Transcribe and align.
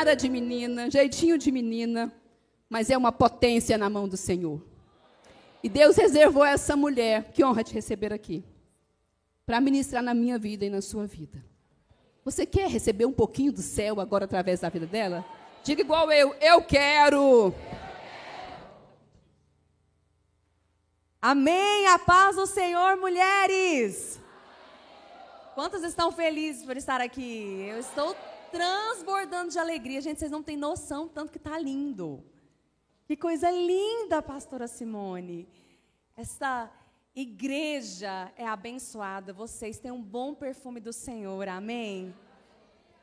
cara 0.00 0.16
de 0.16 0.30
menina, 0.30 0.90
jeitinho 0.90 1.36
de 1.36 1.52
menina, 1.52 2.10
mas 2.70 2.88
é 2.88 2.96
uma 2.96 3.12
potência 3.12 3.76
na 3.76 3.90
mão 3.90 4.08
do 4.08 4.16
Senhor. 4.16 4.58
E 5.62 5.68
Deus 5.68 5.94
reservou 5.94 6.42
essa 6.42 6.74
mulher, 6.74 7.30
que 7.34 7.44
honra 7.44 7.62
te 7.62 7.74
receber 7.74 8.10
aqui, 8.10 8.42
para 9.44 9.60
ministrar 9.60 10.02
na 10.02 10.14
minha 10.14 10.38
vida 10.38 10.64
e 10.64 10.70
na 10.70 10.80
sua 10.80 11.06
vida. 11.06 11.44
Você 12.24 12.46
quer 12.46 12.70
receber 12.70 13.04
um 13.04 13.12
pouquinho 13.12 13.52
do 13.52 13.60
céu 13.60 14.00
agora 14.00 14.24
através 14.24 14.60
da 14.60 14.70
vida 14.70 14.86
dela? 14.86 15.22
Diga 15.62 15.82
igual 15.82 16.10
eu, 16.10 16.34
eu 16.40 16.62
quero. 16.62 17.52
Amém. 21.20 21.88
A 21.88 21.98
paz 21.98 22.36
do 22.36 22.46
Senhor, 22.46 22.96
mulheres. 22.96 24.18
Quantas 25.54 25.82
estão 25.82 26.10
felizes 26.10 26.64
por 26.64 26.74
estar 26.78 27.02
aqui? 27.02 27.66
Eu 27.68 27.78
estou 27.80 28.16
transbordando 28.50 29.50
de 29.50 29.58
alegria. 29.58 30.00
Gente, 30.00 30.18
vocês 30.18 30.30
não 30.30 30.42
têm 30.42 30.56
noção 30.56 31.08
tanto 31.08 31.32
que 31.32 31.38
está 31.38 31.58
lindo. 31.58 32.22
Que 33.06 33.16
coisa 33.16 33.50
linda, 33.50 34.22
pastora 34.22 34.68
Simone. 34.68 35.48
Esta 36.16 36.70
igreja 37.14 38.32
é 38.36 38.46
abençoada. 38.46 39.32
Vocês 39.32 39.78
têm 39.78 39.90
um 39.90 40.02
bom 40.02 40.34
perfume 40.34 40.80
do 40.80 40.92
Senhor. 40.92 41.48
Amém. 41.48 42.14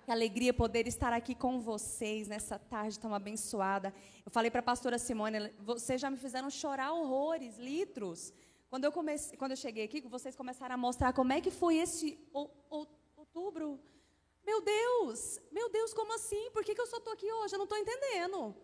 Que 0.06 0.12
alegria 0.12 0.54
poder 0.54 0.88
estar 0.88 1.12
aqui 1.12 1.36
com 1.36 1.60
vocês 1.60 2.28
nessa 2.28 2.58
tarde 2.58 2.98
tão 2.98 3.14
abençoada. 3.14 3.94
Eu 4.26 4.32
falei 4.32 4.50
para 4.50 4.62
a 4.62 4.64
pastora 4.64 4.98
Simone, 4.98 5.52
vocês 5.60 6.00
já 6.00 6.10
me 6.10 6.16
fizeram 6.16 6.50
chorar 6.50 6.94
horrores, 6.94 7.58
litros. 7.58 8.34
Quando 8.70 8.86
eu, 8.86 8.92
comecei, 8.92 9.38
quando 9.38 9.52
eu 9.52 9.58
cheguei 9.58 9.84
aqui, 9.84 10.00
vocês 10.02 10.36
começaram 10.36 10.76
a 10.76 10.78
mostrar 10.78 11.12
como 11.12 11.34
é 11.34 11.42
que 11.42 11.52
foi 11.52 11.76
esse 11.78 12.18
outubro. 13.18 13.80
Meu 14.50 14.62
Deus, 14.62 15.42
meu 15.52 15.70
Deus, 15.70 15.94
como 15.94 16.14
assim? 16.16 16.50
Por 16.52 16.64
que, 16.64 16.74
que 16.74 16.80
eu 16.80 16.88
só 16.88 16.98
estou 16.98 17.12
aqui 17.12 17.30
hoje? 17.30 17.54
Eu 17.54 17.58
não 17.58 17.66
estou 17.66 17.78
entendendo. 17.78 18.56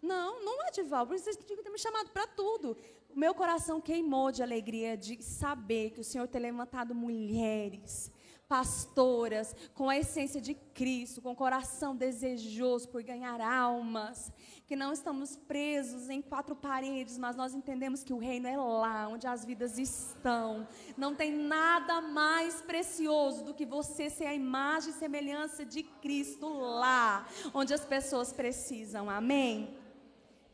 Não, 0.00 0.42
não 0.42 0.62
é 0.66 0.70
Dival, 0.70 1.04
vocês 1.04 1.36
tinham 1.36 1.58
que 1.58 1.62
ter 1.62 1.70
me 1.70 1.78
chamado 1.78 2.08
para 2.10 2.26
tudo. 2.26 2.74
O 3.14 3.18
meu 3.18 3.34
coração 3.34 3.82
queimou 3.82 4.32
de 4.32 4.42
alegria 4.42 4.96
de 4.96 5.22
saber 5.22 5.90
que 5.90 6.00
o 6.00 6.04
Senhor 6.04 6.26
tem 6.26 6.40
levantado 6.40 6.94
mulheres 6.94 8.10
pastoras 8.48 9.54
com 9.74 9.90
a 9.90 9.98
essência 9.98 10.40
de 10.40 10.54
Cristo, 10.54 11.20
com 11.20 11.32
o 11.32 11.36
coração 11.36 11.94
desejoso 11.94 12.88
por 12.88 13.02
ganhar 13.02 13.40
almas, 13.40 14.32
que 14.66 14.74
não 14.74 14.92
estamos 14.92 15.36
presos 15.36 16.08
em 16.08 16.22
quatro 16.22 16.56
paredes, 16.56 17.18
mas 17.18 17.36
nós 17.36 17.54
entendemos 17.54 18.02
que 18.02 18.12
o 18.12 18.18
reino 18.18 18.48
é 18.48 18.56
lá 18.56 19.06
onde 19.08 19.26
as 19.26 19.44
vidas 19.44 19.78
estão. 19.78 20.66
Não 20.96 21.14
tem 21.14 21.30
nada 21.30 22.00
mais 22.00 22.62
precioso 22.62 23.44
do 23.44 23.54
que 23.54 23.66
você 23.66 24.08
ser 24.08 24.24
a 24.24 24.34
imagem 24.34 24.90
e 24.90 24.94
semelhança 24.94 25.64
de 25.64 25.82
Cristo 25.82 26.48
lá, 26.48 27.28
onde 27.52 27.74
as 27.74 27.84
pessoas 27.84 28.32
precisam. 28.32 29.10
Amém? 29.10 29.76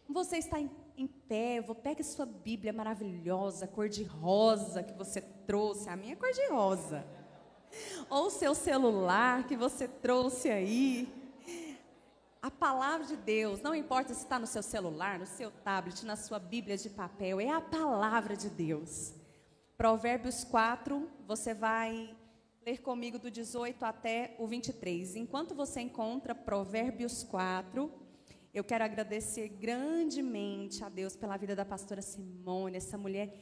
Você 0.08 0.38
está 0.38 0.60
em, 0.60 0.70
em 0.96 1.06
pé, 1.06 1.60
vou 1.60 1.76
pegue 1.76 2.02
sua 2.02 2.26
Bíblia 2.26 2.72
maravilhosa, 2.72 3.68
cor 3.68 3.88
de 3.88 4.02
rosa 4.02 4.82
que 4.82 4.92
você 4.92 5.20
trouxe. 5.20 5.88
A 5.88 5.96
minha 5.96 6.14
é 6.14 6.16
cor 6.16 6.32
de 6.32 6.48
rosa 6.48 7.23
ou 8.08 8.26
o 8.26 8.30
seu 8.30 8.54
celular 8.54 9.46
que 9.46 9.56
você 9.56 9.86
trouxe 9.88 10.50
aí. 10.50 11.08
A 12.42 12.50
palavra 12.50 13.06
de 13.06 13.16
Deus, 13.16 13.62
não 13.62 13.74
importa 13.74 14.12
se 14.12 14.20
está 14.20 14.38
no 14.38 14.46
seu 14.46 14.62
celular, 14.62 15.18
no 15.18 15.26
seu 15.26 15.50
tablet, 15.50 16.04
na 16.04 16.14
sua 16.14 16.38
Bíblia 16.38 16.76
de 16.76 16.90
papel, 16.90 17.40
é 17.40 17.48
a 17.48 17.60
palavra 17.60 18.36
de 18.36 18.50
Deus. 18.50 19.14
Provérbios 19.76 20.44
4, 20.44 21.08
você 21.26 21.54
vai 21.54 22.14
ler 22.64 22.82
comigo 22.82 23.18
do 23.18 23.30
18 23.30 23.82
até 23.84 24.36
o 24.38 24.46
23. 24.46 25.16
Enquanto 25.16 25.54
você 25.54 25.80
encontra 25.80 26.34
Provérbios 26.34 27.22
4, 27.24 27.90
eu 28.54 28.62
quero 28.62 28.84
agradecer 28.84 29.48
grandemente 29.48 30.84
a 30.84 30.88
Deus 30.88 31.16
pela 31.16 31.36
vida 31.36 31.56
da 31.56 31.64
pastora 31.64 32.00
Simone, 32.00 32.76
essa 32.76 32.96
mulher 32.96 33.34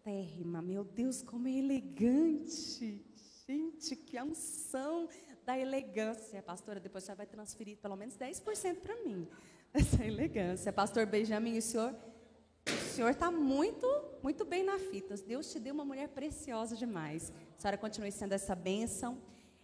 elegantérrima. 0.00 0.62
Meu 0.62 0.84
Deus, 0.84 1.22
como 1.22 1.48
é 1.48 1.52
elegante! 1.52 3.04
Gente, 3.46 3.96
que 3.96 4.20
unção 4.20 5.08
da 5.44 5.58
elegância. 5.58 6.42
Pastora, 6.42 6.80
depois 6.80 7.04
você 7.04 7.14
vai 7.14 7.26
transferir 7.26 7.76
pelo 7.78 7.96
menos 7.96 8.16
10% 8.16 8.80
para 8.80 8.96
mim. 9.02 9.28
Essa 9.74 10.04
elegância. 10.04 10.72
Pastor 10.72 11.06
Benjamin, 11.06 11.58
o 11.58 11.62
senhor 11.62 11.94
o 12.66 12.92
senhor 12.92 13.10
está 13.10 13.30
muito, 13.30 13.86
muito 14.22 14.44
bem 14.44 14.62
na 14.62 14.78
fita. 14.78 15.14
Deus 15.16 15.50
te 15.50 15.58
deu 15.58 15.72
uma 15.74 15.84
mulher 15.84 16.08
preciosa 16.08 16.76
demais. 16.76 17.32
A 17.56 17.60
senhora 17.60 17.78
continue 17.78 18.12
sendo 18.12 18.32
essa 18.32 18.54
bênção, 18.54 19.20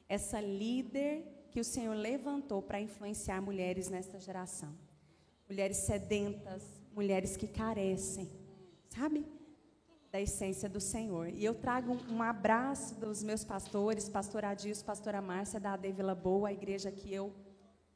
essa 0.09 0.41
líder 0.41 1.25
que 1.51 1.61
o 1.61 1.65
Senhor 1.65 1.95
levantou 1.95 2.63
para 2.63 2.81
influenciar 2.81 3.41
mulheres 3.43 3.89
nesta 3.89 4.19
geração. 4.19 4.75
Mulheres 5.49 5.79
sedentas, 5.79 6.65
mulheres 6.95 7.37
que 7.37 7.47
carecem, 7.47 8.31
sabe? 8.89 9.27
Da 10.17 10.21
essência 10.23 10.67
do 10.67 10.81
Senhor. 10.81 11.29
E 11.29 11.45
eu 11.45 11.55
trago 11.55 11.99
um, 12.11 12.23
abraço 12.23 12.95
dos 12.95 13.23
meus 13.23 13.45
pastores, 13.45 14.09
pastor 14.09 14.47
Adilson, 14.47 14.83
pastora 14.83 15.21
Márcia, 15.21 15.61
da 15.61 15.75
AD 15.75 15.93
Vila 15.93 16.15
Boa, 16.15 16.49
a 16.49 16.53
igreja 16.55 16.91
que 16.91 17.13
eu 17.13 17.35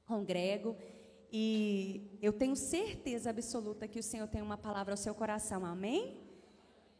congrego. 0.04 0.76
E 1.32 2.18
eu 2.20 2.30
tenho 2.30 2.54
certeza 2.54 3.30
absoluta 3.30 3.88
que 3.88 3.98
o 3.98 4.02
Senhor 4.02 4.28
tem 4.28 4.42
uma 4.42 4.58
palavra 4.58 4.92
ao 4.92 4.98
seu 4.98 5.14
coração, 5.14 5.64
amém? 5.64 6.20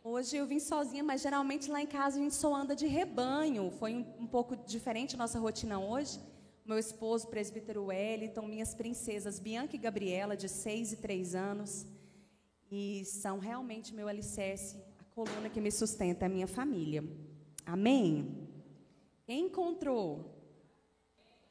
Hoje 0.03 0.39
eu 0.39 0.47
vim 0.47 0.59
sozinha, 0.59 1.05
mas 1.05 1.21
geralmente 1.21 1.71
lá 1.71 1.83
em 1.83 1.87
casa 1.87 2.17
a 2.19 2.23
gente 2.23 2.35
só 2.35 2.55
anda 2.55 2.75
de 2.75 2.87
rebanho. 2.87 3.71
Foi 3.73 3.95
um, 3.95 4.07
um 4.21 4.27
pouco 4.27 4.57
diferente 4.57 5.17
a 5.17 5.19
nossa 5.19 5.39
rotina 5.39 5.79
hoje. 5.79 6.19
Meu 6.65 6.79
esposo, 6.79 7.29
presbítero 7.29 7.85
Wellington, 7.85 8.47
minhas 8.47 8.75
princesas 8.75 9.39
Bianca 9.39 9.77
e 9.77 9.79
Gabriela, 9.79 10.35
de 10.35 10.49
6 10.49 10.95
e 10.95 10.97
3 10.97 11.35
anos. 11.35 11.87
E 12.73 13.05
são 13.05 13.39
realmente 13.39 13.93
meu 13.93 14.09
alicerce 14.09 14.89
coluna 15.21 15.51
que 15.51 15.61
me 15.61 15.71
sustenta 15.71 16.25
é 16.25 16.27
a 16.27 16.31
minha 16.31 16.47
família. 16.47 17.05
Amém? 17.67 18.49
Quem 19.27 19.47
encontrou? 19.47 20.09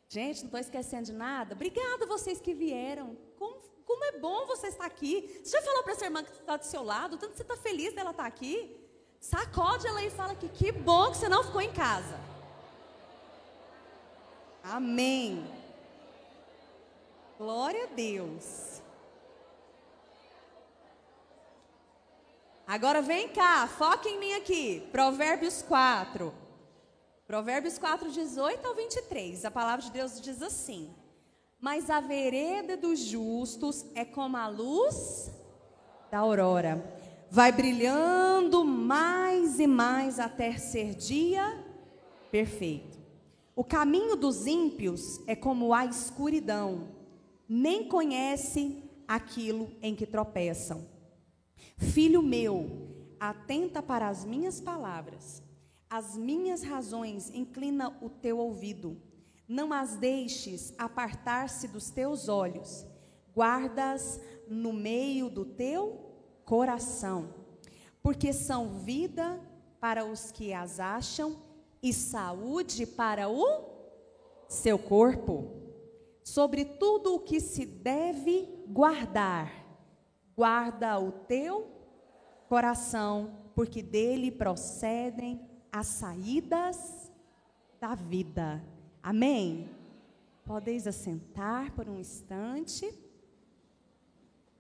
Gente, 0.08 0.40
não 0.40 0.46
estou 0.46 0.60
esquecendo 0.60 1.04
de 1.04 1.14
nada. 1.14 1.54
Obrigada 1.54 2.08
vocês 2.08 2.42
que 2.42 2.52
vieram. 2.52 3.16
Como, 3.38 3.62
como 3.86 4.04
é 4.06 4.14
bom 4.18 4.48
você 4.48 4.68
estar 4.68 4.86
aqui. 4.86 5.40
Você 5.44 5.52
já 5.56 5.62
falou 5.62 5.84
para 5.84 5.94
essa 5.94 6.06
irmã 6.06 6.24
que 6.24 6.32
está 6.32 6.58
do 6.58 6.66
seu 6.66 6.82
lado? 6.82 7.18
Tanto 7.18 7.36
você 7.36 7.44
está 7.44 7.56
feliz 7.56 7.94
dela 7.94 8.10
estar 8.10 8.26
aqui? 8.26 8.76
Sacode 9.20 9.86
ela 9.86 10.02
e 10.04 10.10
fala 10.10 10.34
que 10.34 10.50
que 10.50 10.72
bom 10.72 11.12
que 11.12 11.18
você 11.18 11.30
não 11.30 11.44
ficou 11.44 11.62
em 11.62 11.72
casa. 11.72 12.20
Amém. 14.64 15.46
Glória 17.38 17.84
a 17.84 17.88
Deus. 17.88 18.79
Agora 22.70 23.02
vem 23.02 23.30
cá, 23.30 23.68
foca 23.68 24.08
em 24.08 24.20
mim 24.20 24.34
aqui. 24.34 24.88
Provérbios 24.92 25.64
4. 25.64 26.32
Provérbios 27.26 27.80
4, 27.80 28.12
18 28.12 28.64
ao 28.64 28.76
23. 28.76 29.44
A 29.44 29.50
palavra 29.50 29.84
de 29.84 29.92
Deus 29.92 30.22
diz 30.22 30.40
assim: 30.44 30.94
Mas 31.60 31.90
a 31.90 32.00
vereda 32.00 32.78
dos 32.78 33.00
justos 33.00 33.88
é 33.96 34.06
como 34.06 34.38
a 34.38 34.48
luz 34.48 35.32
da 36.12 36.20
aurora, 36.20 36.86
vai 37.32 37.52
brilhando 37.52 38.64
mais 38.64 39.60
e 39.60 39.66
mais 39.66 40.20
até 40.20 40.56
ser 40.60 40.94
dia 40.94 41.66
perfeito. 42.30 43.00
O 43.56 43.64
caminho 43.64 44.16
dos 44.16 44.46
ímpios 44.46 45.20
é 45.26 45.36
como 45.36 45.74
a 45.74 45.88
escuridão, 45.88 46.88
nem 47.50 47.88
conhece 47.88 48.84
aquilo 49.08 49.72
em 49.82 49.96
que 49.96 50.06
tropeçam. 50.06 50.99
Filho 51.78 52.22
meu, 52.22 52.90
atenta 53.20 53.82
para 53.82 54.08
as 54.08 54.26
minhas 54.26 54.62
palavras, 54.62 55.44
as 55.90 56.16
minhas 56.16 56.64
razões 56.64 57.30
inclina 57.32 57.98
o 58.02 58.10
teu 58.10 58.38
ouvido. 58.38 59.02
Não 59.48 59.74
as 59.74 59.96
deixes 59.96 60.74
apartar-se 60.78 61.68
dos 61.68 61.90
teus 61.90 62.30
olhos, 62.30 62.86
guardas 63.34 64.22
no 64.48 64.72
meio 64.72 65.30
do 65.30 65.44
teu 65.44 66.14
coração, 66.46 67.34
porque 68.02 68.32
são 68.32 68.80
vida 68.80 69.42
para 69.80 70.06
os 70.06 70.32
que 70.32 70.54
as 70.54 70.80
acham 70.80 71.42
e 71.82 71.94
saúde 71.94 72.86
para 72.86 73.30
o 73.30 73.66
seu 74.48 74.78
corpo. 74.78 75.56
Sobre 76.24 76.66
tudo 76.66 77.16
o 77.16 77.20
que 77.20 77.40
se 77.40 77.66
deve 77.66 78.48
guardar, 78.68 79.69
Guarda 80.40 80.98
o 80.98 81.12
teu 81.12 81.70
coração, 82.48 83.36
porque 83.54 83.84
dele 83.84 84.32
procedem 84.32 85.46
as 85.70 85.88
saídas 85.88 87.12
da 87.78 87.94
vida. 87.94 88.64
Amém? 89.04 89.70
Podeis 90.46 90.88
assentar 90.88 91.74
por 91.74 91.90
um 91.90 92.00
instante. 92.00 92.86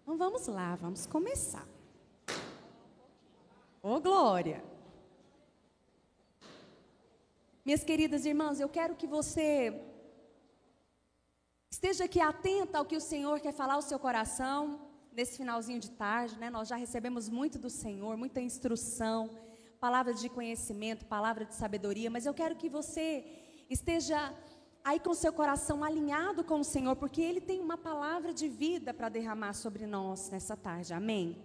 Então 0.01 0.17
vamos 0.17 0.47
lá, 0.47 0.75
vamos 0.75 1.05
começar. 1.05 1.65
Ô 3.81 3.93
oh, 3.93 4.01
glória! 4.01 4.61
Minhas 7.63 7.85
queridas 7.85 8.25
irmãs, 8.25 8.59
eu 8.59 8.67
quero 8.67 8.97
que 8.97 9.07
você 9.07 9.81
esteja 11.71 12.03
aqui 12.03 12.19
atenta 12.19 12.79
ao 12.79 12.83
que 12.83 12.97
o 12.97 13.07
Senhor 13.11 13.39
quer 13.39 13.53
falar 13.53 13.75
ao 13.75 13.81
seu 13.81 13.97
coração 13.97 14.88
nesse 15.11 15.37
finalzinho 15.37 15.79
de 15.79 15.91
tarde, 15.91 16.37
né? 16.37 16.49
Nós 16.49 16.67
já 16.67 16.75
recebemos 16.75 17.29
muito 17.29 17.57
do 17.57 17.69
Senhor, 17.69 18.15
muita 18.17 18.39
instrução, 18.39 19.29
palavra 19.79 20.13
de 20.13 20.29
conhecimento, 20.29 21.05
palavra 21.05 21.45
de 21.45 21.55
sabedoria, 21.55 22.09
mas 22.09 22.25
eu 22.25 22.33
quero 22.33 22.55
que 22.55 22.69
você 22.69 23.25
esteja 23.69 24.33
aí 24.83 24.99
com 24.99 25.13
seu 25.13 25.31
coração 25.31 25.83
alinhado 25.83 26.43
com 26.43 26.59
o 26.59 26.63
Senhor, 26.63 26.95
porque 26.95 27.21
Ele 27.21 27.41
tem 27.41 27.59
uma 27.59 27.77
palavra 27.77 28.33
de 28.33 28.47
vida 28.47 28.93
para 28.93 29.09
derramar 29.09 29.53
sobre 29.53 29.85
nós 29.85 30.29
nessa 30.29 30.55
tarde, 30.57 30.93
amém? 30.93 31.37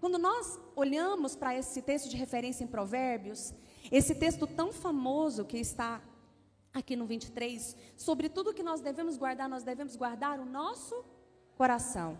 Quando 0.00 0.18
nós 0.18 0.58
olhamos 0.74 1.36
para 1.36 1.56
esse 1.56 1.80
texto 1.80 2.08
de 2.08 2.16
referência 2.16 2.64
em 2.64 2.66
Provérbios, 2.66 3.54
esse 3.90 4.14
texto 4.14 4.46
tão 4.46 4.72
famoso 4.72 5.44
que 5.44 5.58
está 5.58 6.02
aqui 6.74 6.96
no 6.96 7.06
23, 7.06 7.76
sobre 7.96 8.28
tudo 8.28 8.54
que 8.54 8.62
nós 8.62 8.80
devemos 8.80 9.16
guardar, 9.16 9.48
nós 9.48 9.62
devemos 9.62 9.94
guardar 9.94 10.40
o 10.40 10.44
nosso 10.44 11.04
coração. 11.56 12.18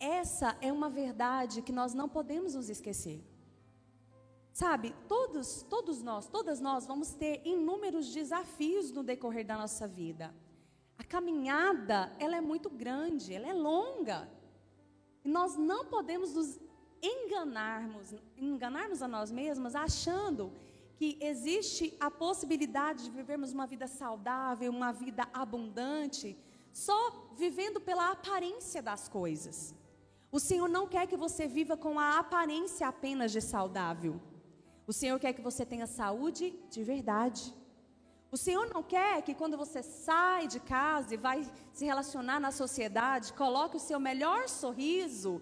Essa 0.00 0.56
é 0.60 0.72
uma 0.72 0.88
verdade 0.88 1.62
que 1.62 1.72
nós 1.72 1.94
não 1.94 2.08
podemos 2.08 2.54
nos 2.54 2.68
esquecer. 2.68 3.24
Sabe, 4.52 4.94
todos, 5.06 5.62
todos 5.62 6.02
nós, 6.02 6.26
todas 6.26 6.60
nós 6.60 6.86
vamos 6.86 7.12
ter 7.12 7.40
inúmeros 7.44 8.12
desafios 8.12 8.90
no 8.90 9.02
decorrer 9.02 9.46
da 9.46 9.56
nossa 9.56 9.86
vida. 9.86 10.34
A 10.98 11.04
caminhada, 11.04 12.12
ela 12.18 12.36
é 12.36 12.40
muito 12.40 12.68
grande, 12.68 13.32
ela 13.32 13.48
é 13.48 13.52
longa. 13.52 14.28
E 15.24 15.28
nós 15.28 15.56
não 15.56 15.84
podemos 15.84 16.34
nos 16.34 16.58
enganarmos, 17.00 18.14
enganarmos 18.36 19.00
a 19.00 19.06
nós 19.06 19.30
mesmos 19.30 19.76
achando 19.76 20.52
que 20.96 21.16
existe 21.20 21.96
a 22.00 22.10
possibilidade 22.10 23.04
de 23.04 23.10
vivermos 23.10 23.52
uma 23.52 23.66
vida 23.66 23.86
saudável, 23.86 24.72
uma 24.72 24.90
vida 24.90 25.28
abundante, 25.32 26.36
só 26.72 27.30
vivendo 27.36 27.80
pela 27.80 28.10
aparência 28.10 28.82
das 28.82 29.08
coisas. 29.08 29.77
O 30.30 30.38
Senhor 30.38 30.68
não 30.68 30.86
quer 30.86 31.06
que 31.06 31.16
você 31.16 31.46
viva 31.46 31.76
com 31.76 31.98
a 31.98 32.18
aparência 32.18 32.86
apenas 32.86 33.32
de 33.32 33.40
saudável. 33.40 34.20
O 34.86 34.92
Senhor 34.92 35.18
quer 35.18 35.32
que 35.32 35.40
você 35.40 35.64
tenha 35.64 35.86
saúde 35.86 36.54
de 36.70 36.82
verdade. 36.84 37.54
O 38.30 38.36
Senhor 38.36 38.68
não 38.68 38.82
quer 38.82 39.22
que 39.22 39.34
quando 39.34 39.56
você 39.56 39.82
sai 39.82 40.46
de 40.46 40.60
casa 40.60 41.14
e 41.14 41.16
vai 41.16 41.46
se 41.72 41.86
relacionar 41.86 42.38
na 42.38 42.50
sociedade, 42.50 43.32
coloque 43.32 43.76
o 43.76 43.80
seu 43.80 43.98
melhor 43.98 44.48
sorriso 44.48 45.40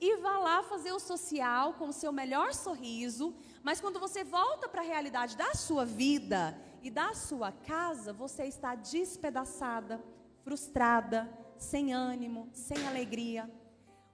e 0.00 0.16
vá 0.18 0.38
lá 0.38 0.62
fazer 0.62 0.92
o 0.92 1.00
social 1.00 1.74
com 1.74 1.88
o 1.88 1.92
seu 1.92 2.12
melhor 2.12 2.54
sorriso, 2.54 3.34
mas 3.64 3.80
quando 3.80 3.98
você 3.98 4.22
volta 4.22 4.68
para 4.68 4.82
a 4.82 4.84
realidade 4.84 5.36
da 5.36 5.52
sua 5.54 5.84
vida 5.84 6.56
e 6.80 6.90
da 6.90 7.12
sua 7.14 7.50
casa, 7.50 8.12
você 8.12 8.44
está 8.44 8.76
despedaçada, 8.76 10.00
frustrada, 10.44 11.28
sem 11.56 11.92
ânimo, 11.92 12.48
sem 12.52 12.86
alegria. 12.86 13.50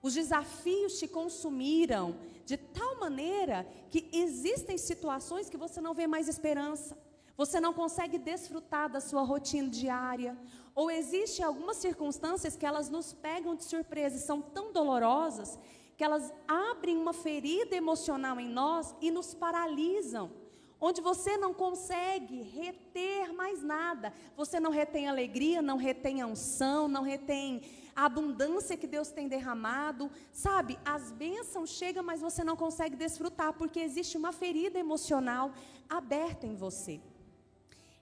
Os 0.05 0.13
desafios 0.13 0.99
te 0.99 1.09
consumiram 1.09 2.15
de 2.45 2.59
tal 2.59 3.01
maneira 3.01 3.67
que 3.89 4.07
existem 4.13 4.77
situações 4.77 5.49
que 5.49 5.57
você 5.57 5.81
não 5.81 5.95
vê 5.95 6.07
mais 6.07 6.29
esperança. 6.29 6.95
Você 7.39 7.59
não 7.59 7.73
consegue 7.73 8.19
desfrutar 8.19 8.91
da 8.91 9.01
sua 9.01 9.23
rotina 9.23 9.71
diária. 9.71 10.37
Ou 10.75 10.91
existem 10.91 11.43
algumas 11.43 11.79
circunstâncias 11.79 12.55
que 12.55 12.67
elas 12.67 12.91
nos 12.91 13.15
pegam 13.15 13.55
de 13.57 13.65
surpresa 13.65 14.17
e 14.17 14.21
são 14.21 14.43
tão 14.43 14.75
dolorosas 14.75 15.59
que 15.97 16.05
elas 16.05 16.31
abrem 16.47 16.99
uma 16.99 17.15
ferida 17.15 17.75
emocional 17.75 18.39
em 18.39 18.47
nós 18.47 18.95
e 19.01 19.11
nos 19.11 19.33
paralisam. 19.33 20.31
Onde 20.79 21.01
você 21.01 21.39
não 21.39 21.55
consegue 21.55 22.43
reter 22.43 23.33
mais 23.33 23.63
nada. 23.63 24.13
Você 24.37 24.61
não 24.61 24.71
retém 24.71 25.09
alegria, 25.09 25.63
não 25.63 25.79
retém 25.79 26.23
unção, 26.23 26.89
não 26.89 27.03
retém 27.03 27.63
a 27.95 28.05
abundância 28.07 28.77
que 28.77 28.87
Deus 28.87 29.11
tem 29.11 29.29
derramado, 29.29 30.11
sabe? 30.33 30.79
As 30.85 31.13
bênçãos 31.13 31.71
chegam, 31.71 32.03
mas 32.03 32.21
você 32.21 32.43
não 32.43 32.57
consegue 32.57 32.97
desfrutar, 32.97 33.53
porque 33.53 33.81
existe 33.81 34.17
uma 34.17 34.33
ferida 34.33 34.79
emocional 34.79 35.53
aberta 35.89 36.47
em 36.47 36.57
você. 36.57 37.01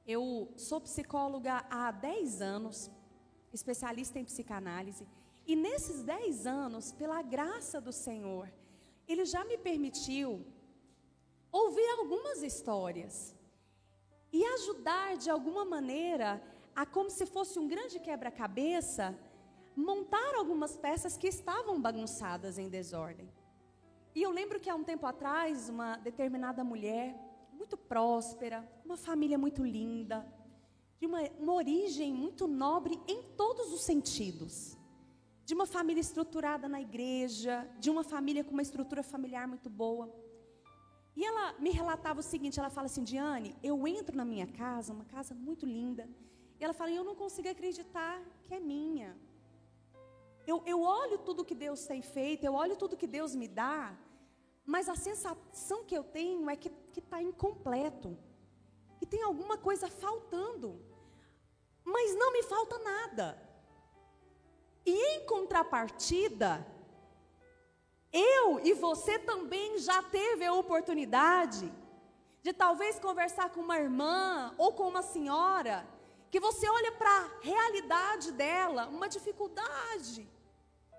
Eu 0.06 0.52
sou 0.56 0.80
psicóloga 0.80 1.64
há 1.70 1.90
10 1.90 2.40
anos, 2.40 2.90
especialista 3.52 4.18
em 4.18 4.24
psicanálise, 4.24 5.06
e 5.46 5.54
nesses 5.54 6.02
10 6.02 6.46
anos, 6.46 6.92
pela 6.92 7.20
graça 7.22 7.80
do 7.80 7.92
Senhor, 7.92 8.50
Ele 9.06 9.24
já 9.24 9.44
me 9.44 9.58
permitiu 9.58 10.44
ouvir 11.50 11.88
algumas 11.98 12.42
histórias 12.42 13.34
e 14.32 14.42
ajudar 14.44 15.16
de 15.16 15.28
alguma 15.28 15.64
maneira 15.64 16.42
a 16.74 16.86
como 16.86 17.10
se 17.10 17.26
fosse 17.26 17.58
um 17.58 17.68
grande 17.68 18.00
quebra-cabeça 18.00 19.14
montar 19.76 20.34
algumas 20.36 20.76
peças 20.76 21.16
que 21.16 21.26
estavam 21.26 21.80
bagunçadas 21.80 22.58
em 22.58 22.68
desordem. 22.68 23.28
E 24.14 24.22
eu 24.22 24.30
lembro 24.30 24.60
que 24.60 24.68
há 24.68 24.74
um 24.74 24.84
tempo 24.84 25.06
atrás, 25.06 25.68
uma 25.68 25.96
determinada 25.96 26.62
mulher, 26.62 27.16
muito 27.52 27.76
próspera, 27.76 28.68
uma 28.84 28.96
família 28.96 29.38
muito 29.38 29.64
linda, 29.64 30.26
de 30.98 31.06
uma, 31.06 31.20
uma 31.38 31.54
origem 31.54 32.12
muito 32.12 32.46
nobre 32.46 33.00
em 33.08 33.22
todos 33.36 33.72
os 33.72 33.82
sentidos, 33.82 34.76
de 35.44 35.54
uma 35.54 35.66
família 35.66 36.00
estruturada 36.00 36.68
na 36.68 36.80
igreja, 36.80 37.68
de 37.78 37.90
uma 37.90 38.04
família 38.04 38.44
com 38.44 38.52
uma 38.52 38.62
estrutura 38.62 39.02
familiar 39.02 39.48
muito 39.48 39.68
boa. 39.70 40.12
E 41.16 41.24
ela 41.24 41.54
me 41.58 41.70
relatava 41.70 42.20
o 42.20 42.22
seguinte: 42.22 42.58
ela 42.58 42.70
fala 42.70 42.86
assim, 42.86 43.02
Diane, 43.02 43.54
eu 43.62 43.86
entro 43.86 44.16
na 44.16 44.24
minha 44.24 44.46
casa, 44.46 44.92
uma 44.92 45.04
casa 45.04 45.34
muito 45.34 45.66
linda, 45.66 46.08
e 46.60 46.64
ela 46.64 46.72
fala, 46.72 46.90
eu 46.90 47.04
não 47.04 47.14
consigo 47.14 47.48
acreditar 47.48 48.22
que 48.42 48.54
é 48.54 48.60
minha. 48.60 49.16
Eu, 50.46 50.62
eu 50.66 50.82
olho 50.82 51.18
tudo 51.18 51.44
que 51.44 51.54
Deus 51.54 51.86
tem 51.86 52.02
feito, 52.02 52.44
eu 52.44 52.54
olho 52.54 52.76
tudo 52.76 52.96
que 52.96 53.06
Deus 53.06 53.34
me 53.34 53.46
dá, 53.46 53.96
mas 54.64 54.88
a 54.88 54.94
sensação 54.94 55.84
que 55.84 55.96
eu 55.96 56.04
tenho 56.04 56.48
é 56.50 56.56
que 56.56 56.70
está 56.96 57.22
incompleto, 57.22 58.18
que 58.98 59.06
tem 59.06 59.22
alguma 59.22 59.56
coisa 59.56 59.88
faltando, 59.88 60.80
mas 61.84 62.16
não 62.16 62.32
me 62.32 62.42
falta 62.42 62.78
nada. 62.78 63.38
E 64.84 64.92
em 64.92 65.26
contrapartida, 65.26 66.66
eu 68.12 68.60
e 68.60 68.72
você 68.74 69.18
também 69.18 69.78
já 69.78 70.02
teve 70.02 70.44
a 70.44 70.52
oportunidade 70.52 71.72
de 72.42 72.52
talvez 72.52 72.98
conversar 72.98 73.50
com 73.50 73.60
uma 73.60 73.78
irmã 73.78 74.52
ou 74.58 74.72
com 74.72 74.88
uma 74.88 75.02
senhora 75.02 75.86
que 76.30 76.40
você 76.40 76.68
olha 76.68 76.92
para 76.92 77.10
a 77.10 77.30
realidade 77.42 78.32
dela, 78.32 78.88
uma 78.88 79.08
dificuldade. 79.08 80.28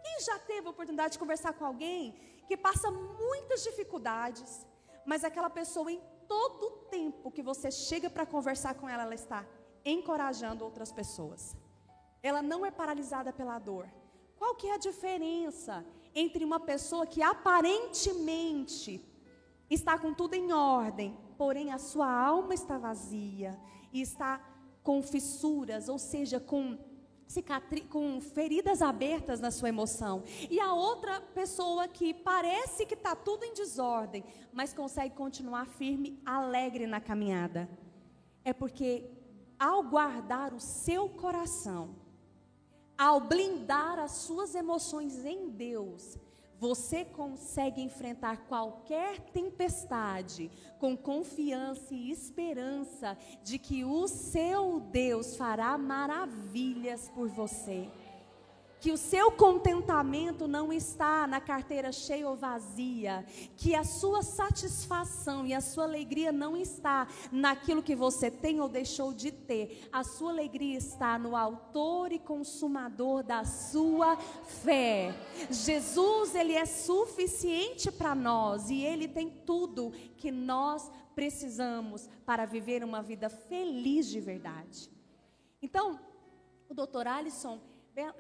Quem 0.04 0.20
já 0.22 0.38
teve 0.40 0.68
a 0.68 0.72
oportunidade 0.72 1.14
de 1.14 1.20
conversar 1.20 1.54
com 1.54 1.66
alguém 1.66 2.14
que 2.48 2.58
passa 2.58 2.92
muitas 2.92 3.64
dificuldades, 3.64 4.68
mas 5.06 5.24
aquela 5.24 5.50
pessoa 5.50 5.92
em 5.92 6.02
todo 6.28 6.64
o 6.68 6.72
tempo 6.98 7.32
que 7.32 7.42
você 7.42 7.72
chega 7.72 8.10
para 8.10 8.26
conversar 8.26 8.74
com 8.76 8.88
ela, 8.88 9.04
ela 9.04 9.16
está 9.16 9.46
encorajando 9.86 10.64
outras 10.64 10.92
pessoas. 10.92 11.56
Ela 12.22 12.42
não 12.42 12.66
é 12.66 12.72
paralisada 12.72 13.32
pela 13.34 13.58
dor. 13.60 13.88
Qual 14.38 14.56
que 14.56 14.68
é 14.68 14.74
a 14.74 14.78
diferença 14.78 15.86
entre 16.14 16.44
uma 16.44 16.60
pessoa 16.60 17.08
que 17.08 17.22
aparentemente 17.22 19.02
está 19.70 19.98
com 19.98 20.14
tudo 20.14 20.34
em 20.36 20.52
ordem, 20.52 21.18
porém 21.38 21.72
a 21.72 21.78
sua 21.78 22.12
alma 22.12 22.54
está 22.54 22.78
vazia 22.78 23.60
e 23.92 24.02
está 24.02 24.40
com 24.84 25.02
fissuras, 25.02 25.90
ou 25.90 25.98
seja, 25.98 26.40
com 26.40 26.78
com 27.90 28.20
feridas 28.22 28.82
abertas 28.82 29.40
na 29.40 29.52
sua 29.52 29.70
emoção. 29.70 30.24
E 30.50 30.60
a 30.60 30.74
outra 30.74 31.22
pessoa 31.22 31.88
que 31.88 32.14
parece 32.14 32.86
que 32.86 32.94
está 32.94 33.16
tudo 33.16 33.44
em 33.44 33.54
desordem, 33.54 34.24
mas 34.52 34.74
consegue 34.74 35.16
continuar 35.16 35.66
firme, 35.66 36.20
alegre 36.26 36.88
na 36.88 37.02
caminhada. 37.02 37.70
É 38.44 38.54
porque 38.54 39.10
ao 39.60 39.84
guardar 39.84 40.54
o 40.54 40.60
seu 40.60 41.08
coração, 41.08 41.96
ao 42.98 43.20
blindar 43.22 44.00
as 44.00 44.12
suas 44.12 44.54
emoções 44.56 45.26
em 45.26 45.50
Deus, 45.50 46.18
você 46.64 47.04
consegue 47.04 47.82
enfrentar 47.82 48.38
qualquer 48.48 49.20
tempestade 49.20 50.50
com 50.80 50.96
confiança 50.96 51.94
e 51.94 52.10
esperança 52.10 53.18
de 53.44 53.60
que 53.60 53.84
o 53.84 54.08
seu 54.08 54.80
Deus 54.80 55.36
fará 55.36 55.78
maravilhas 55.78 57.10
por 57.10 57.28
você. 57.28 57.90
Que 58.84 58.92
o 58.92 58.98
seu 58.98 59.32
contentamento 59.32 60.46
não 60.46 60.74
está 60.74 61.26
na 61.26 61.40
carteira 61.40 61.90
cheia 61.90 62.28
ou 62.28 62.36
vazia, 62.36 63.26
que 63.56 63.74
a 63.74 63.86
sua 63.86 64.22
satisfação 64.22 65.48
e 65.48 65.54
a 65.54 65.62
sua 65.62 65.86
alegria 65.86 66.34
não 66.34 66.58
está 66.58 67.08
naquilo 67.32 67.82
que 67.82 67.96
você 67.96 68.30
tem 68.30 68.60
ou 68.60 68.68
deixou 68.68 69.14
de 69.14 69.32
ter. 69.32 69.88
A 69.90 70.04
sua 70.04 70.32
alegria 70.32 70.78
está 70.78 71.18
no 71.18 71.34
autor 71.34 72.12
e 72.12 72.20
consumador 72.20 73.24
da 73.24 73.46
sua 73.46 74.18
fé. 74.18 75.16
Jesus, 75.50 76.36
ele 76.36 76.52
é 76.52 76.66
suficiente 76.66 77.90
para 77.90 78.14
nós 78.14 78.70
e 78.70 78.82
ele 78.82 79.08
tem 79.08 79.30
tudo 79.30 79.94
que 80.18 80.30
nós 80.30 80.92
precisamos 81.16 82.10
para 82.26 82.46
viver 82.46 82.84
uma 82.84 83.02
vida 83.02 83.30
feliz 83.30 84.08
de 84.08 84.20
verdade. 84.20 84.92
Então, 85.62 85.98
o 86.68 86.74
doutor 86.74 87.08
Alisson 87.08 87.62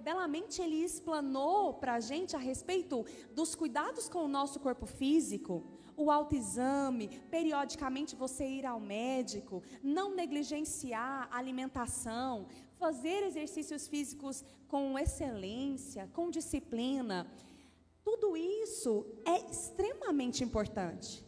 belamente 0.03 0.61
ele 0.61 0.83
explanou 0.83 1.73
para 1.73 1.95
a 1.95 1.99
gente 1.99 2.35
a 2.35 2.39
respeito 2.39 3.05
dos 3.33 3.55
cuidados 3.55 4.07
com 4.07 4.25
o 4.25 4.27
nosso 4.27 4.59
corpo 4.59 4.85
físico, 4.85 5.63
o 5.95 6.11
autoexame, 6.11 7.07
periodicamente 7.29 8.15
você 8.15 8.47
ir 8.47 8.65
ao 8.65 8.79
médico, 8.79 9.63
não 9.81 10.15
negligenciar 10.15 11.27
a 11.31 11.37
alimentação, 11.37 12.47
fazer 12.77 13.23
exercícios 13.23 13.87
físicos 13.87 14.43
com 14.67 14.97
excelência, 14.97 16.09
com 16.13 16.29
disciplina. 16.29 17.27
Tudo 18.03 18.35
isso 18.35 19.05
é 19.25 19.49
extremamente 19.51 20.43
importante. 20.43 21.25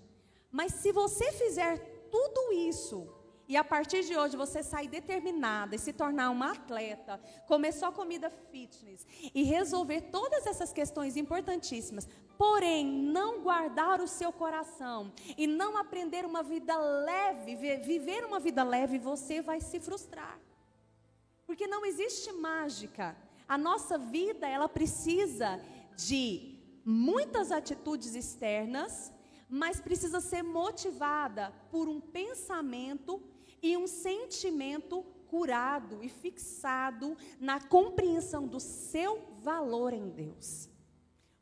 Mas 0.51 0.73
se 0.73 0.91
você 0.91 1.31
fizer 1.31 1.77
tudo 2.09 2.51
isso 2.53 3.07
e 3.47 3.55
a 3.55 3.63
partir 3.63 4.03
de 4.03 4.17
hoje 4.17 4.35
você 4.35 4.63
sair 4.63 4.87
determinada 4.87 5.75
e 5.75 5.79
se 5.79 5.93
tornar 5.93 6.29
uma 6.29 6.51
atleta, 6.51 7.19
comer 7.47 7.71
só 7.71 7.91
comida 7.91 8.29
fitness 8.29 9.05
e 9.33 9.43
resolver 9.43 10.01
todas 10.01 10.45
essas 10.47 10.73
questões 10.73 11.15
importantíssimas, 11.15 12.07
porém 12.37 12.85
não 12.85 13.41
guardar 13.41 14.01
o 14.01 14.07
seu 14.07 14.31
coração 14.31 15.13
e 15.37 15.45
não 15.45 15.77
aprender 15.77 16.25
uma 16.25 16.41
vida 16.41 16.75
leve, 16.77 17.55
viver 17.55 18.25
uma 18.25 18.39
vida 18.39 18.63
leve, 18.63 18.97
você 18.97 19.41
vai 19.41 19.61
se 19.61 19.79
frustrar. 19.79 20.39
Porque 21.45 21.67
não 21.67 21.85
existe 21.85 22.31
mágica. 22.31 23.15
A 23.47 23.57
nossa 23.57 23.97
vida, 23.97 24.47
ela 24.47 24.67
precisa 24.67 25.61
de 25.95 26.57
muitas 26.83 27.51
atitudes 27.51 28.15
externas, 28.15 29.13
mas 29.47 29.79
precisa 29.79 30.19
ser 30.19 30.41
motivada 30.43 31.53
por 31.69 31.87
um 31.87 32.01
pensamento 32.01 33.21
e 33.65 33.75
um 33.75 33.87
sentimento 33.87 35.03
curado 35.27 36.03
e 36.03 36.09
fixado 36.23 37.17
na 37.39 37.59
compreensão 37.59 38.47
do 38.47 38.59
seu 38.59 39.11
valor 39.41 39.91
em 39.91 40.07
Deus. 40.09 40.69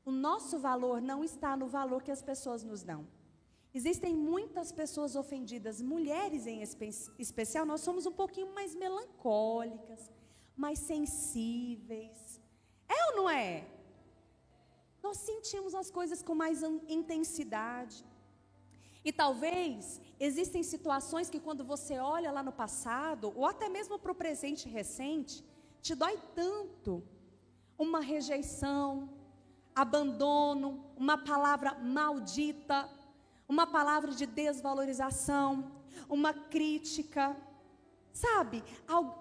O 0.06 0.12
nosso 0.12 0.58
valor 0.58 1.01
não 1.01 1.22
está 1.22 1.58
no 1.58 1.68
valor 1.68 2.01
que 2.01 2.12
as 2.12 2.22
pessoas 2.22 2.63
nos 2.63 2.82
dão. 2.82 3.06
Existem 3.74 4.15
muitas 4.15 4.72
pessoas 4.72 5.15
ofendidas, 5.15 5.82
mulheres 5.82 6.48
em 6.48 6.62
espe 6.62 6.89
especial, 7.20 7.65
nós 7.65 7.82
somos 7.82 8.06
um 8.06 8.12
pouquinho 8.12 8.53
mais 8.53 8.74
melancólicas, 8.74 10.10
mais 10.56 10.80
sensíveis. 10.80 12.39
É 12.88 13.00
ou 13.10 13.18
não 13.18 13.30
é? 13.30 13.68
Nós 15.01 15.18
sentimos 15.18 15.75
as 15.75 15.92
coisas 15.92 16.24
com 16.24 16.36
mais 16.36 16.62
intensidade. 16.88 18.06
E 19.05 19.12
talvez 19.12 20.00
existem 20.19 20.63
situações 20.63 21.29
que 21.29 21.39
quando 21.39 21.63
você 21.63 22.00
olha 22.00 22.31
lá 22.31 22.41
no 22.41 22.51
passado, 22.51 23.33
ou 23.36 23.45
até 23.45 23.67
mesmo 23.67 24.00
para 24.00 24.12
o 24.12 24.15
presente 24.15 24.69
recente, 24.69 25.43
te 25.81 25.93
dói 25.93 26.17
tanto. 26.33 27.03
Uma 27.77 28.00
rejeição, 28.00 29.10
abandono, 29.75 30.86
uma 30.95 31.17
palavra 31.17 31.74
maldita, 31.75 32.89
uma 33.48 33.67
palavra 33.67 34.12
de 34.12 34.25
desvalorização, 34.25 35.72
uma 36.07 36.33
crítica. 36.33 37.36
Sabe, 38.13 38.63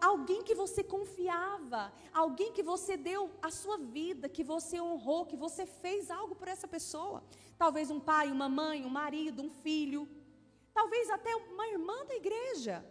alguém 0.02 0.42
que 0.42 0.54
você 0.54 0.84
confiava, 0.84 1.90
alguém 2.12 2.52
que 2.52 2.62
você 2.62 2.94
deu 2.94 3.30
a 3.40 3.50
sua 3.50 3.78
vida, 3.78 4.28
que 4.28 4.44
você 4.44 4.78
honrou, 4.78 5.24
que 5.24 5.34
você 5.34 5.64
fez 5.64 6.10
algo 6.10 6.34
por 6.34 6.46
essa 6.46 6.68
pessoa. 6.68 7.24
Talvez 7.56 7.90
um 7.90 7.98
pai, 7.98 8.30
uma 8.30 8.50
mãe, 8.50 8.84
um 8.84 8.90
marido, 8.90 9.42
um 9.42 9.48
filho. 9.48 10.06
Talvez 10.74 11.08
até 11.08 11.34
uma 11.34 11.66
irmã 11.68 12.04
da 12.04 12.14
igreja. 12.14 12.84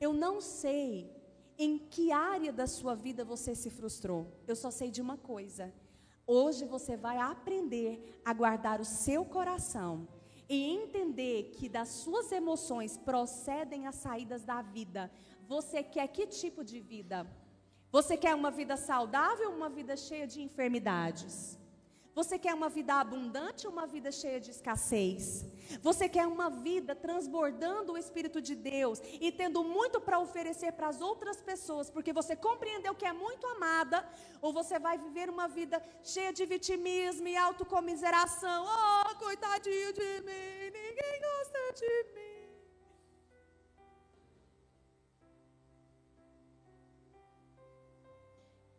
Eu 0.00 0.12
não 0.12 0.40
sei 0.40 1.12
em 1.58 1.78
que 1.78 2.12
área 2.12 2.52
da 2.52 2.68
sua 2.68 2.94
vida 2.94 3.24
você 3.24 3.56
se 3.56 3.70
frustrou. 3.70 4.32
Eu 4.46 4.54
só 4.54 4.70
sei 4.70 4.88
de 4.88 5.02
uma 5.02 5.16
coisa. 5.16 5.74
Hoje 6.24 6.64
você 6.64 6.96
vai 6.96 7.18
aprender 7.18 8.20
a 8.24 8.32
guardar 8.32 8.80
o 8.80 8.84
seu 8.84 9.24
coração 9.24 10.06
e 10.48 10.76
entender 10.76 11.52
que 11.56 11.68
das 11.68 11.88
suas 11.88 12.30
emoções 12.32 12.96
procedem 12.96 13.86
as 13.86 13.94
saídas 13.96 14.44
da 14.44 14.60
vida. 14.62 15.10
Você 15.46 15.82
quer 15.82 16.08
que 16.08 16.26
tipo 16.26 16.62
de 16.64 16.80
vida? 16.80 17.26
Você 17.90 18.16
quer 18.16 18.34
uma 18.34 18.50
vida 18.50 18.76
saudável 18.76 19.50
ou 19.50 19.56
uma 19.56 19.68
vida 19.68 19.96
cheia 19.96 20.26
de 20.26 20.42
enfermidades? 20.42 21.58
Você 22.14 22.38
quer 22.38 22.54
uma 22.54 22.68
vida 22.68 22.94
abundante 22.94 23.66
ou 23.66 23.72
uma 23.72 23.86
vida 23.86 24.12
cheia 24.12 24.40
de 24.40 24.50
escassez? 24.52 25.44
Você 25.82 26.08
quer 26.08 26.26
uma 26.26 26.48
vida 26.48 26.94
transbordando 26.94 27.92
o 27.92 27.98
Espírito 27.98 28.40
de 28.40 28.54
Deus 28.54 29.02
e 29.20 29.32
tendo 29.32 29.64
muito 29.64 30.00
para 30.00 30.20
oferecer 30.20 30.72
para 30.72 30.88
as 30.88 31.00
outras 31.00 31.42
pessoas, 31.42 31.90
porque 31.90 32.12
você 32.12 32.36
compreendeu 32.36 32.94
que 32.94 33.04
é 33.04 33.12
muito 33.12 33.44
amada? 33.48 34.08
Ou 34.40 34.52
você 34.52 34.78
vai 34.78 34.96
viver 34.96 35.28
uma 35.28 35.48
vida 35.48 35.82
cheia 36.04 36.32
de 36.32 36.46
vitimismo 36.46 37.26
e 37.26 37.36
autocomiseração? 37.36 38.64
Oh, 38.64 39.16
coitadinho 39.16 39.92
de 39.92 40.20
mim, 40.20 40.70
ninguém 40.78 41.20
gosta 41.28 41.60
de 41.80 41.92
mim. 42.14 42.34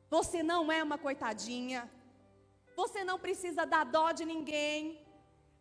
Você 0.09 0.41
não 0.41 0.71
é 0.71 0.81
uma 0.81 0.97
coitadinha. 0.97 1.89
Você 2.75 3.03
não 3.03 3.17
precisa 3.17 3.65
dar 3.65 3.85
dó 3.85 4.11
de 4.11 4.25
ninguém. 4.25 4.99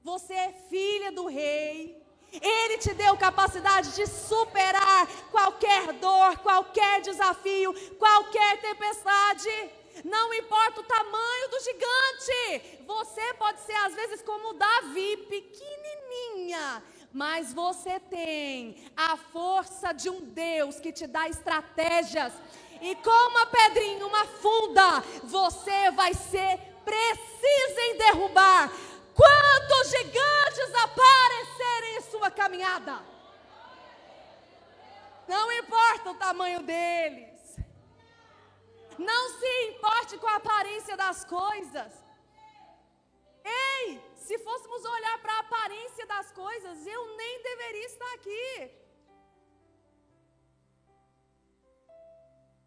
Você 0.03 0.35
é 0.35 0.53
filha 0.69 1.13
do 1.13 1.27
rei. 1.27 2.03
Ele 2.33 2.79
te 2.79 2.93
deu 2.95 3.17
capacidade 3.17 3.95
de 3.95 4.07
superar 4.07 5.07
qualquer 5.31 5.93
dor, 5.95 6.39
qualquer 6.39 7.01
desafio, 7.01 7.73
qualquer 7.97 8.61
tempestade. 8.61 9.51
Não 10.05 10.35
importa 10.35 10.81
o 10.81 10.85
tamanho 10.85 11.51
do 11.51 11.61
gigante. 11.61 12.83
Você 12.87 13.35
pode 13.35 13.61
ser 13.61 13.77
às 13.77 13.95
vezes 13.95 14.23
como 14.23 14.55
Davi, 14.55 15.17
pequenininha, 15.29 16.83
mas 17.13 17.55
você 17.55 18.01
tem 18.01 18.77
a 18.97 19.17
força 19.17 19.93
de 19.93 20.11
um 20.11 20.21
Deus 20.21 20.81
que 20.81 20.93
te 20.93 21.07
dá 21.07 21.29
estratégias. 21.29 22.33
E 22.81 22.97
com 22.97 23.31
uma 23.31 23.47
pedrinha, 23.47 24.05
uma 24.05 24.25
funda, 24.27 25.01
você 25.23 25.93
vai 25.93 26.13
ser 26.13 26.74
precisem 26.85 27.99
derrubar. 27.99 28.71
Quantos 29.15 29.91
gigantes 29.91 30.75
aparecerem 30.83 31.97
em 31.97 32.01
sua 32.03 32.31
caminhada? 32.31 33.03
Não 35.27 35.51
importa 35.53 36.11
o 36.11 36.15
tamanho 36.15 36.63
deles. 36.63 37.57
Não 38.99 39.39
se 39.39 39.53
importe 39.69 40.19
com 40.19 40.27
a 40.27 40.37
aparência 40.37 40.97
das 40.97 41.25
coisas. 41.25 41.93
Ei, 43.45 44.01
se 44.17 44.39
fôssemos 44.39 44.85
olhar 44.85 45.19
para 45.19 45.33
a 45.35 45.41
aparência 45.41 46.07
das 46.07 46.31
coisas, 46.33 46.87
eu 46.87 47.17
nem 47.17 47.43
deveria 47.43 47.87
estar 47.87 48.15
aqui. 48.15 48.71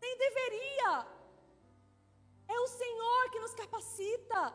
Nem 0.01 0.17
deveria. 0.17 1.16
É 2.47 2.59
o 2.59 2.67
Senhor 2.67 3.29
que 3.31 3.39
nos 3.39 3.53
capacita. 3.53 4.53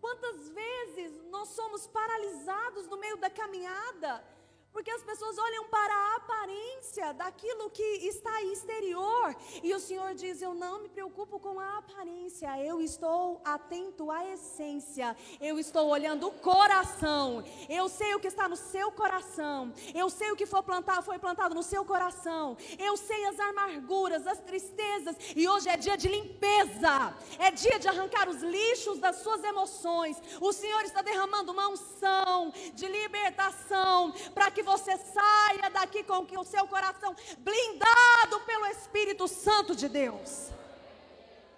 Quantas 0.00 0.48
vezes 0.48 1.22
nós 1.30 1.48
somos 1.50 1.86
paralisados 1.86 2.86
no 2.86 2.96
meio 2.96 3.16
da 3.16 3.30
caminhada? 3.30 4.24
Porque 4.72 4.90
as 4.90 5.02
pessoas 5.02 5.36
olham 5.36 5.64
para 5.64 5.92
a 5.92 6.16
aparência 6.16 7.12
daquilo 7.12 7.70
que 7.70 7.82
está 7.82 8.42
exterior. 8.44 9.34
E 9.62 9.74
o 9.74 9.80
Senhor 9.80 10.14
diz: 10.14 10.40
Eu 10.40 10.54
não 10.54 10.82
me 10.82 10.88
preocupo 10.88 11.38
com 11.40 11.58
a 11.58 11.78
aparência, 11.78 12.48
eu 12.64 12.80
estou 12.80 13.40
atento 13.44 14.10
à 14.10 14.24
essência, 14.26 15.16
eu 15.40 15.58
estou 15.58 15.88
olhando 15.88 16.28
o 16.28 16.32
coração. 16.32 17.44
Eu 17.68 17.88
sei 17.88 18.14
o 18.14 18.20
que 18.20 18.28
está 18.28 18.48
no 18.48 18.56
seu 18.56 18.92
coração, 18.92 19.72
eu 19.94 20.08
sei 20.08 20.30
o 20.30 20.36
que 20.36 20.46
foi 20.46 20.62
plantado, 20.62 21.02
foi 21.02 21.18
plantado 21.18 21.54
no 21.54 21.62
seu 21.62 21.84
coração, 21.84 22.56
eu 22.78 22.96
sei 22.96 23.24
as 23.26 23.40
amarguras, 23.40 24.26
as 24.26 24.40
tristezas. 24.40 25.16
E 25.34 25.48
hoje 25.48 25.68
é 25.68 25.76
dia 25.76 25.96
de 25.96 26.08
limpeza, 26.08 27.14
é 27.38 27.50
dia 27.50 27.78
de 27.78 27.88
arrancar 27.88 28.28
os 28.28 28.40
lixos 28.42 28.98
das 28.98 29.16
suas 29.16 29.42
emoções. 29.42 30.16
O 30.40 30.52
Senhor 30.52 30.82
está 30.82 31.02
derramando 31.02 31.50
uma 31.50 31.68
unção 31.68 32.52
de 32.74 32.86
libertação 32.86 34.12
para 34.32 34.50
que 34.50 34.59
que 34.60 34.62
você 34.62 34.94
saia 34.98 35.70
daqui 35.72 36.04
com 36.04 36.20
o 36.38 36.44
seu 36.44 36.66
coração 36.68 37.16
blindado 37.38 38.36
pelo 38.44 38.66
Espírito 38.66 39.26
Santo 39.26 39.74
de 39.74 39.88
Deus. 39.88 40.50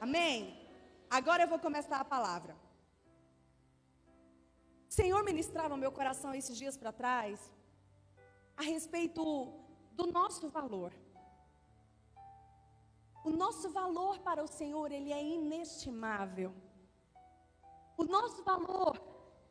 Amém? 0.01 0.37
Agora 1.11 1.43
eu 1.43 1.49
vou 1.49 1.59
começar 1.59 1.99
a 2.01 2.05
palavra. 2.05 2.55
O 4.89 4.95
Senhor 5.01 5.25
ministrava 5.25 5.77
meu 5.77 5.91
coração 5.91 6.33
esses 6.33 6.57
dias 6.57 6.77
para 6.77 6.93
trás 6.93 7.41
a 8.57 8.63
respeito 8.63 9.25
do 9.99 10.07
nosso 10.19 10.49
valor. 10.49 10.93
O 13.25 13.31
nosso 13.31 13.69
valor 13.71 14.21
para 14.21 14.45
o 14.45 14.53
Senhor, 14.61 14.93
ele 14.93 15.13
é 15.13 15.23
inestimável. 15.39 16.55
O 17.97 18.05
nosso 18.05 18.45
valor 18.45 18.95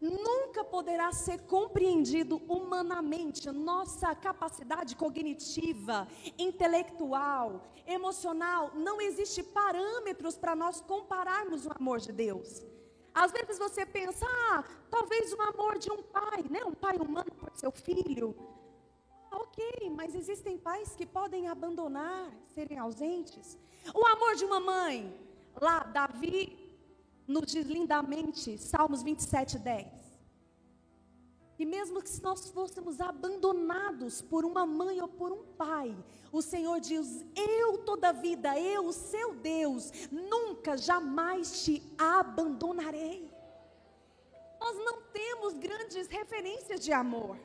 nunca 0.02 0.64
poderá 0.64 1.12
ser 1.12 1.42
compreendido 1.42 2.42
humanamente. 2.48 3.50
Nossa 3.52 4.16
capacidade 4.16 4.96
cognitiva, 4.96 6.08
intelectual, 6.38 7.62
emocional, 7.86 8.72
não 8.74 9.00
existe 9.00 9.44
parâmetros 9.44 10.38
para 10.38 10.56
nós 10.56 10.82
compararmos 10.82 11.66
o 11.66 11.72
amor 11.72 12.00
de 12.00 12.12
Deus. 12.12 12.66
Às 13.14 13.32
vezes 13.32 13.60
você 13.60 13.86
pensa, 13.86 14.26
ah, 14.26 14.64
talvez 14.90 15.34
o 15.34 15.42
amor 15.42 15.78
de 15.78 15.92
um 15.92 16.02
pai, 16.02 16.44
né? 16.50 16.64
Um 16.66 16.74
pai 16.74 16.98
humano 16.98 17.30
por 17.38 17.52
seu 17.54 17.72
filho. 17.72 18.36
Ok, 19.30 19.90
mas 19.96 20.16
existem 20.16 20.58
pais 20.58 20.96
que 20.96 21.06
podem 21.06 21.48
abandonar, 21.48 22.32
serem 22.54 22.80
ausentes. 22.80 23.58
O 23.94 24.06
amor 24.08 24.36
de 24.36 24.46
uma 24.46 24.60
mãe, 24.60 25.14
lá, 25.60 25.80
Davi 25.84 26.61
nos 27.32 27.52
diz 27.52 27.66
lindamente, 27.66 28.58
Salmos 28.58 29.02
27, 29.02 29.58
10. 29.58 29.88
E 31.58 31.66
mesmo 31.66 32.02
que 32.02 32.10
se 32.10 32.24
nós 32.24 32.50
fôssemos 32.50 33.00
abandonados 33.00 34.20
por 34.20 34.44
uma 34.44 34.66
mãe 34.66 35.00
ou 35.00 35.08
por 35.08 35.32
um 35.32 35.44
pai, 35.54 35.96
o 36.32 36.42
Senhor 36.42 36.80
diz: 36.80 37.24
Eu 37.36 37.78
toda 37.80 38.12
vida, 38.12 38.60
eu, 38.60 38.92
seu 38.92 39.36
Deus, 39.36 39.92
nunca, 40.12 40.76
jamais 40.76 41.64
te 41.64 41.84
abandonarei. 41.98 43.32
Nós 44.60 44.76
não 44.78 45.04
temos 45.14 45.54
grandes 45.54 46.08
referências 46.08 46.80
de 46.80 46.92
amor. 46.92 47.38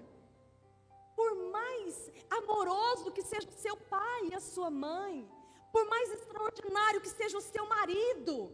Por 1.15 1.51
mais 1.51 2.11
amoroso 2.31 3.13
que 3.13 3.23
seja 3.23 3.49
o 3.49 3.61
seu 3.61 3.77
pai 3.77 4.29
e 4.31 4.35
a 4.35 4.41
sua 4.41 4.71
mãe, 4.71 5.31
por 5.73 5.87
mais 5.89 6.11
extraordinário 6.13 7.03
que 7.03 7.09
seja 7.09 7.37
o 7.37 7.43
seu 7.43 7.67
marido, 7.67 8.51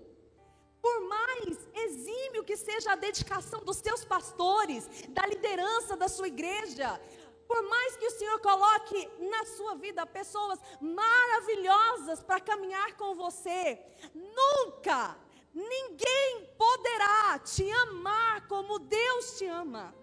por 0.82 1.00
mais 1.08 1.68
exímio 1.72 2.42
que 2.42 2.56
seja 2.56 2.92
a 2.92 2.96
dedicação 2.96 3.60
dos 3.60 3.76
seus 3.76 4.04
pastores, 4.04 4.88
da 5.10 5.24
liderança 5.24 5.96
da 5.96 6.08
sua 6.08 6.26
igreja, 6.26 7.00
por 7.46 7.62
mais 7.68 7.96
que 7.96 8.06
o 8.06 8.10
Senhor 8.10 8.40
coloque 8.40 9.08
na 9.20 9.44
sua 9.44 9.76
vida 9.76 10.04
pessoas 10.04 10.58
maravilhosas 10.80 12.22
para 12.22 12.40
caminhar 12.40 12.96
com 12.96 13.14
você, 13.14 13.80
nunca 14.12 15.16
ninguém 15.54 16.48
poderá 16.58 17.38
te 17.38 17.70
amar 17.84 18.48
como 18.48 18.78
Deus 18.80 19.38
te 19.38 19.46
ama. 19.46 19.94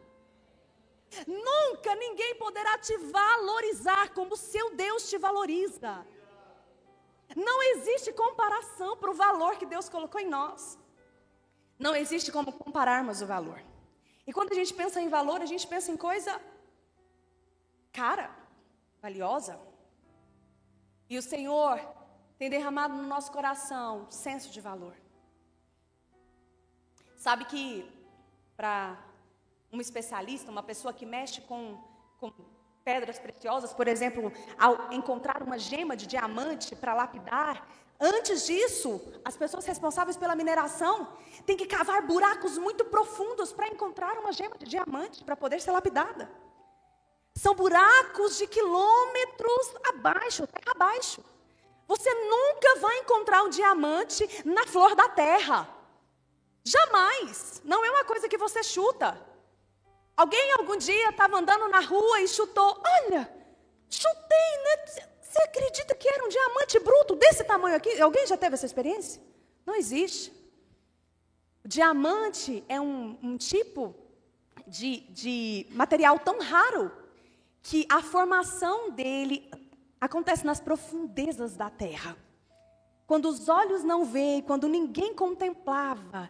Nunca 1.25 1.95
ninguém 1.95 2.35
poderá 2.35 2.77
te 2.77 2.95
valorizar 2.97 4.13
como 4.13 4.37
seu 4.37 4.75
Deus 4.75 5.09
te 5.09 5.17
valoriza. 5.17 6.05
Não 7.35 7.61
existe 7.63 8.11
comparação 8.13 8.97
para 8.97 9.11
o 9.11 9.13
valor 9.13 9.57
que 9.57 9.65
Deus 9.65 9.87
colocou 9.87 10.19
em 10.19 10.29
nós. 10.29 10.77
Não 11.77 11.95
existe 11.95 12.31
como 12.31 12.51
compararmos 12.51 13.21
o 13.21 13.27
valor. 13.27 13.61
E 14.25 14.33
quando 14.33 14.51
a 14.51 14.55
gente 14.55 14.73
pensa 14.73 14.99
em 15.01 15.09
valor, 15.09 15.41
a 15.41 15.45
gente 15.45 15.65
pensa 15.67 15.91
em 15.91 15.97
coisa 15.97 16.41
cara, 17.91 18.29
valiosa. 19.01 19.59
E 21.09 21.17
o 21.17 21.21
Senhor 21.21 21.79
tem 22.37 22.49
derramado 22.49 22.93
no 22.95 23.03
nosso 23.03 23.31
coração 23.31 24.09
senso 24.09 24.51
de 24.51 24.61
valor. 24.61 24.95
Sabe 27.15 27.45
que 27.45 27.89
para 28.55 28.97
um 29.71 29.81
especialista, 29.81 30.51
uma 30.51 30.63
pessoa 30.63 30.93
que 30.93 31.05
mexe 31.05 31.41
com, 31.41 31.77
com 32.19 32.31
pedras 32.89 33.19
preciosas, 33.19 33.71
por 33.71 33.87
exemplo, 33.87 34.33
ao 34.57 34.91
encontrar 34.91 35.43
uma 35.43 35.59
gema 35.59 35.95
de 35.95 36.07
diamante 36.07 36.75
para 36.75 36.95
lapidar, 36.95 37.55
antes 37.99 38.47
disso, 38.47 38.89
as 39.23 39.37
pessoas 39.37 39.63
responsáveis 39.71 40.17
pela 40.17 40.35
mineração 40.41 40.95
têm 41.45 41.55
que 41.55 41.67
cavar 41.67 42.01
buracos 42.11 42.57
muito 42.57 42.83
profundos 42.85 43.53
para 43.53 43.67
encontrar 43.67 44.17
uma 44.17 44.31
gema 44.31 44.57
de 44.57 44.65
diamante 44.65 45.23
para 45.23 45.35
poder 45.35 45.61
ser 45.61 45.69
lapidada. 45.69 46.27
São 47.35 47.53
buracos 47.53 48.39
de 48.39 48.47
quilômetros 48.47 49.65
abaixo, 49.91 50.47
terra 50.47 50.71
abaixo. 50.71 51.23
Você 51.87 52.11
nunca 52.33 52.79
vai 52.79 52.97
encontrar 53.01 53.43
um 53.43 53.49
diamante 53.49 54.27
na 54.43 54.65
flor 54.65 54.95
da 54.95 55.07
terra. 55.09 55.69
Jamais. 56.63 57.61
Não 57.63 57.85
é 57.85 57.91
uma 57.91 58.03
coisa 58.03 58.27
que 58.27 58.37
você 58.45 58.63
chuta. 58.63 59.28
Alguém 60.19 60.51
algum 60.51 60.75
dia 60.75 61.11
estava 61.11 61.37
andando 61.37 61.69
na 61.69 61.79
rua 61.79 62.19
e 62.19 62.27
chutou. 62.27 62.83
Olha, 62.85 63.31
chutei, 63.89 64.51
né? 64.65 65.05
Você 65.21 65.41
acredita 65.43 65.95
que 65.95 66.09
era 66.09 66.25
um 66.25 66.27
diamante 66.27 66.77
bruto 66.77 67.15
desse 67.15 67.41
tamanho 67.45 67.77
aqui? 67.77 68.01
Alguém 68.01 68.27
já 68.27 68.35
teve 68.35 68.55
essa 68.55 68.65
experiência? 68.65 69.21
Não 69.65 69.75
existe. 69.75 70.33
O 71.63 71.69
diamante 71.69 72.61
é 72.67 72.81
um, 72.81 73.17
um 73.23 73.37
tipo 73.37 73.95
de, 74.67 74.99
de 75.11 75.65
material 75.69 76.19
tão 76.19 76.41
raro 76.41 76.91
que 77.63 77.87
a 77.89 78.01
formação 78.01 78.91
dele 78.91 79.49
acontece 80.01 80.45
nas 80.45 80.59
profundezas 80.59 81.55
da 81.55 81.69
terra. 81.69 82.17
Quando 83.07 83.29
os 83.29 83.47
olhos 83.47 83.85
não 83.85 84.03
veem, 84.03 84.41
quando 84.41 84.67
ninguém 84.67 85.13
contemplava, 85.13 86.29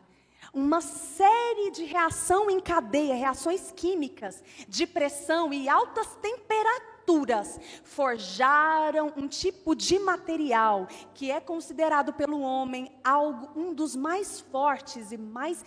uma 0.53 0.81
série 0.81 1.71
de 1.71 1.83
reação 1.83 2.49
em 2.49 2.59
cadeia, 2.59 3.15
reações 3.15 3.71
químicas, 3.71 4.43
de 4.67 4.87
pressão 4.87 5.53
e 5.53 5.69
altas 5.69 6.07
temperaturas 6.21 7.59
forjaram 7.83 9.11
um 9.17 9.27
tipo 9.27 9.75
de 9.75 9.97
material 9.97 10.87
que 11.15 11.31
é 11.31 11.39
considerado 11.39 12.13
pelo 12.13 12.41
homem 12.41 12.91
algo 13.03 13.59
um 13.59 13.73
dos 13.73 13.95
mais 13.95 14.39
fortes 14.39 15.11
e 15.11 15.17
mais 15.17 15.65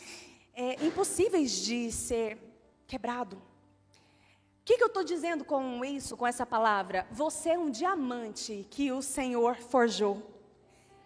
é, 0.54 0.84
impossíveis 0.84 1.50
de 1.64 1.90
ser 1.90 2.38
quebrado. 2.86 3.36
O 3.36 4.64
que, 4.64 4.76
que 4.76 4.84
eu 4.84 4.88
estou 4.88 5.02
dizendo 5.02 5.44
com 5.44 5.84
isso, 5.84 6.16
com 6.16 6.24
essa 6.24 6.46
palavra? 6.46 7.04
Você 7.10 7.50
é 7.50 7.58
um 7.58 7.68
diamante 7.68 8.64
que 8.70 8.92
o 8.92 9.02
Senhor 9.02 9.56
forjou. 9.56 10.31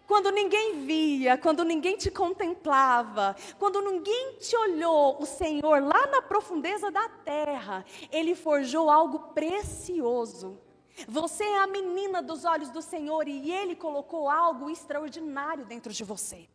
Quando 0.06 0.30
ninguém 0.30 0.84
via, 0.86 1.36
quando 1.36 1.64
ninguém 1.64 1.96
te 1.96 2.10
contemplava, 2.10 3.34
quando 3.58 3.82
ninguém 3.82 4.36
te 4.38 4.56
olhou, 4.56 5.20
o 5.20 5.26
Senhor, 5.26 5.82
lá 5.82 6.06
na 6.06 6.22
profundeza 6.22 6.90
da 6.90 7.08
terra, 7.08 7.84
Ele 8.12 8.34
forjou 8.34 8.88
algo 8.88 9.18
precioso. 9.34 10.60
Você 11.08 11.44
é 11.44 11.58
a 11.58 11.66
menina 11.66 12.22
dos 12.22 12.44
olhos 12.44 12.70
do 12.70 12.80
Senhor 12.80 13.26
e 13.26 13.50
Ele 13.50 13.74
colocou 13.74 14.30
algo 14.30 14.70
extraordinário 14.70 15.66
dentro 15.66 15.92
de 15.92 16.04
você. 16.04 16.48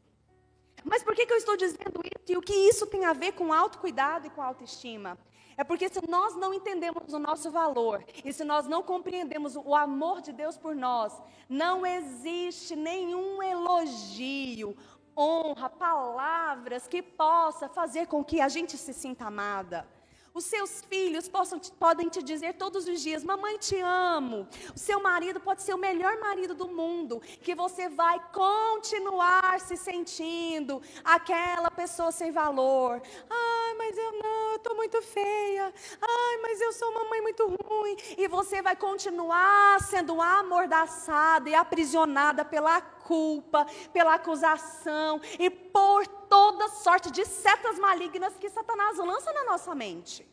Mas 0.84 1.04
por 1.04 1.14
que, 1.14 1.26
que 1.26 1.34
eu 1.34 1.38
estou 1.38 1.58
dizendo 1.58 2.02
isso 2.04 2.32
e 2.32 2.38
o 2.38 2.42
que 2.42 2.54
isso 2.54 2.88
tem 2.88 3.06
a 3.06 3.14
ver 3.14 3.34
com 3.34 3.54
autocuidado 3.54 4.28
e 4.28 4.30
com 4.30 4.42
autoestima? 4.42 5.18
É 5.62 5.64
porque 5.64 5.88
se 5.90 6.02
nós 6.10 6.36
não 6.36 6.56
entendemos 6.56 7.14
o 7.14 7.20
nosso 7.20 7.52
valor 7.52 8.04
e 8.26 8.34
se 8.34 8.44
nós 8.44 8.68
não 8.68 8.82
compreendemos 8.82 9.56
o 9.56 9.76
amor 9.76 10.20
de 10.20 10.32
Deus 10.34 10.58
por 10.58 10.76
nós, 10.76 11.14
não 11.48 11.86
existe 11.86 12.76
nenhum 12.76 13.44
elogio, 13.44 14.76
honra, 15.16 15.70
palavras 15.70 16.88
que 16.88 17.04
possa 17.04 17.70
fazer 17.70 18.08
com 18.08 18.24
que 18.24 18.42
a 18.42 18.50
gente 18.50 18.76
se 18.76 18.92
sinta 18.92 19.26
amada. 19.26 19.88
Os 20.34 20.46
seus 20.46 20.82
filhos 20.90 21.28
possam, 21.28 21.60
podem 21.78 22.08
te 22.08 22.24
dizer 22.24 22.54
todos 22.54 22.88
os 22.88 23.02
dias: 23.02 23.24
Mamãe, 23.24 23.58
te 23.58 23.78
amo. 23.80 24.48
O 24.74 24.80
seu 24.80 25.02
marido 25.02 25.42
pode 25.42 25.62
ser 25.62 25.74
o 25.74 25.78
melhor 25.78 26.18
marido 26.20 26.54
do 26.54 26.70
mundo, 26.70 27.20
que 27.42 27.54
você 27.54 27.90
vai 27.90 28.18
continuar 28.32 29.60
se 29.60 29.76
sentindo 29.76 30.82
aquela 31.04 31.70
pessoa 31.70 32.14
sem 32.14 32.32
valor. 32.32 33.02
Ai, 33.30 33.74
mas 33.78 33.98
eu 33.98 34.12
não, 34.24 34.52
eu 34.52 34.56
estou 34.56 34.76
muito 34.76 35.02
feia. 35.02 35.74
Ai, 36.02 36.38
mas 36.42 36.62
eu 36.62 36.72
sou 36.72 36.90
uma 36.92 37.04
mãe 37.10 37.22
muito 37.22 37.46
ruim. 37.66 37.98
E 38.18 38.26
você 38.30 38.62
vai 38.62 38.76
continuar 38.76 39.82
sendo 39.82 40.22
amordaçada 40.22 41.50
e 41.50 41.56
aprisionada 41.56 42.46
pela 42.46 42.80
culpa, 43.12 43.66
pela 43.92 44.14
acusação 44.14 45.20
e 45.38 45.50
por 45.50 46.08
toda 46.08 46.70
sorte 46.70 47.12
de 47.12 47.26
setas 47.26 47.78
malignas 47.78 48.38
que 48.38 48.50
Satanás 48.50 48.98
lança 48.98 49.34
na 49.34 49.44
nossa 49.44 49.76
mente. 49.76 50.26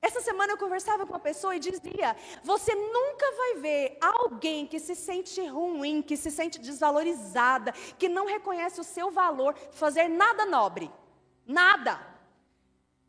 Essa 0.00 0.20
semana 0.20 0.52
eu 0.52 0.56
conversava 0.56 1.04
com 1.04 1.12
uma 1.12 1.18
pessoa 1.18 1.56
e 1.56 1.58
dizia: 1.58 2.16
Você 2.44 2.72
nunca 2.74 3.26
vai 3.36 3.54
ver 3.56 3.98
alguém 4.00 4.64
que 4.64 4.78
se 4.78 4.94
sente 4.94 5.44
ruim, 5.44 6.00
que 6.00 6.16
se 6.16 6.30
sente 6.30 6.60
desvalorizada, 6.60 7.72
que 7.98 8.08
não 8.08 8.26
reconhece 8.26 8.80
o 8.80 8.84
seu 8.84 9.10
valor, 9.10 9.54
fazer 9.72 10.08
nada 10.08 10.46
nobre. 10.46 10.88
Nada. 11.44 12.09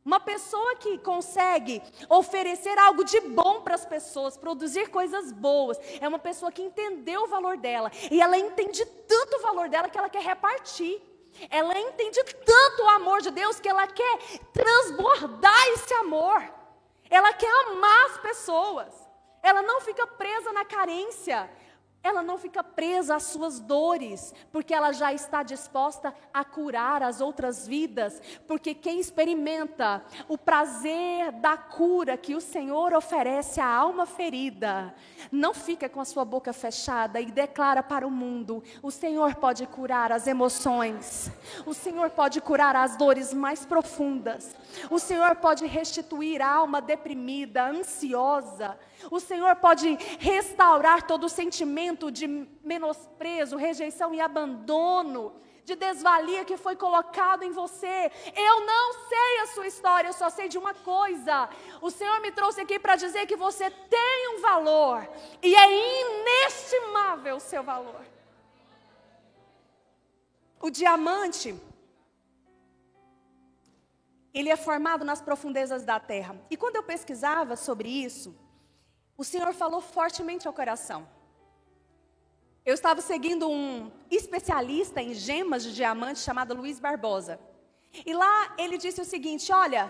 Uma 0.04 0.20
pessoa 0.20 0.76
que 0.78 0.98
consegue 0.98 1.82
oferecer 2.10 2.78
algo 2.80 3.04
de 3.04 3.20
bom 3.22 3.62
para 3.62 3.76
as 3.76 3.86
pessoas, 3.86 4.36
produzir 4.36 4.90
coisas 4.90 5.32
boas, 5.32 5.78
é 6.00 6.08
uma 6.08 6.18
pessoa 6.18 6.52
que 6.52 6.62
entendeu 6.62 7.24
o 7.24 7.28
valor 7.28 7.56
dela. 7.58 7.92
E 8.10 8.20
ela 8.20 8.38
entende 8.38 8.84
tanto 8.84 9.38
o 9.38 9.42
valor 9.42 9.70
dela 9.70 9.90
que 9.90 9.98
ela 9.98 10.10
quer 10.10 10.24
repartir. 10.24 11.02
Ela 11.50 11.78
entende 11.80 12.24
tanto 12.24 12.84
o 12.84 12.90
amor 12.90 13.22
de 13.22 13.30
Deus 13.30 13.60
que 13.60 13.70
ela 13.70 13.88
quer 13.88 14.18
transbordar 14.52 15.68
esse 15.70 15.94
amor. 15.94 16.42
Ela 17.10 17.32
quer 17.34 17.52
amar 17.68 18.06
as 18.08 18.18
pessoas. 18.18 18.88
Ela 19.44 19.62
não 19.62 19.82
fica 19.82 20.06
presa 20.08 20.52
na 20.52 20.66
carência. 20.66 21.50
Ela 22.04 22.24
não 22.24 22.38
fica 22.38 22.64
presa 22.64 23.16
às 23.16 23.24
suas 23.24 23.60
dores, 23.60 24.34
porque 24.52 24.74
ela 24.74 24.92
já 24.92 25.14
está 25.14 25.44
disposta 25.44 26.14
a 26.34 26.44
curar 26.44 27.04
as 27.04 27.22
outras 27.22 27.68
vidas, 27.68 28.20
porque 28.48 28.74
quem 28.74 29.00
experimenta 29.00 30.04
o 30.28 30.36
prazer 30.36 31.32
da 31.34 31.56
cura 31.56 32.18
que 32.18 32.34
o 32.34 32.42
Senhor 32.42 32.94
oferece 32.96 33.62
à 33.62 33.68
alma 33.68 34.08
ferida, 34.08 34.96
não 35.32 35.54
fica 35.54 35.88
com 35.88 36.02
a 36.02 36.06
sua 36.06 36.26
boca 36.26 36.52
fechada 36.52 37.22
e 37.22 37.28
declara 37.28 37.84
para 37.84 38.08
o 38.08 38.12
mundo: 38.12 38.64
o 38.82 38.90
Senhor 38.90 39.36
pode 39.36 39.68
curar 39.68 40.12
as 40.12 40.26
emoções, 40.26 41.32
o 41.68 41.74
Senhor 41.74 42.10
pode 42.10 42.42
curar 42.42 42.76
as 42.76 42.98
dores 42.98 43.32
mais 43.32 43.64
profundas, 43.64 44.56
o 44.90 44.98
Senhor 44.98 45.36
pode 45.36 45.68
restituir 45.68 46.42
a 46.42 46.52
alma 46.52 46.82
deprimida, 46.82 47.68
ansiosa, 47.68 48.76
o 49.10 49.20
Senhor 49.20 49.56
pode 49.56 49.98
restaurar 50.20 51.08
todo 51.08 51.26
o 51.26 51.30
sentimento 51.30 52.12
de 52.12 52.28
menosprezo, 52.64 53.58
rejeição 53.58 54.14
e 54.14 54.22
abandono, 54.22 55.42
de 55.64 55.76
desvalia 55.76 56.44
que 56.44 56.58
foi 56.58 56.76
colocado 56.76 57.44
em 57.44 57.52
você. 57.52 58.12
Eu 58.36 58.66
não 58.66 58.94
sei 59.08 59.40
a 59.42 59.48
sua 59.48 59.68
história, 59.68 60.10
eu 60.10 60.14
só 60.14 60.30
sei 60.30 60.48
de 60.48 60.58
uma 60.58 60.74
coisa. 60.74 61.50
O 61.82 61.90
Senhor 61.90 62.20
me 62.22 62.32
trouxe 62.32 62.62
aqui 62.62 62.78
para 62.80 62.96
dizer 62.96 63.26
que 63.26 63.36
você 63.36 63.70
tem 63.70 64.36
um 64.36 64.42
valor 64.42 65.08
e 65.42 65.56
é 65.56 66.02
inestimável 66.02 67.38
o 67.38 67.40
seu 67.40 67.64
valor. 67.64 68.02
O 70.60 70.70
diamante 70.70 71.56
ele 74.34 74.50
é 74.50 74.56
formado 74.56 75.04
nas 75.04 75.22
profundezas 75.22 75.84
da 75.84 76.00
terra. 76.00 76.36
E 76.50 76.56
quando 76.56 76.78
eu 76.78 76.84
pesquisava 76.84 77.56
sobre 77.56 77.90
isso, 77.90 78.36
o 79.22 79.24
Senhor 79.24 79.54
falou 79.54 79.82
fortemente 79.82 80.48
ao 80.48 80.54
coração. 80.60 81.08
Eu 82.66 82.74
estava 82.74 83.02
seguindo 83.02 83.48
um 83.48 83.92
especialista 84.10 85.00
em 85.00 85.14
gemas 85.14 85.62
de 85.62 85.76
diamante 85.76 86.18
chamado 86.28 86.56
Luiz 86.56 86.80
Barbosa. 86.80 87.40
E 88.04 88.16
lá 88.16 88.56
ele 88.58 88.80
disse 88.80 89.00
o 89.00 89.06
seguinte: 89.06 89.54
olha, 89.54 89.84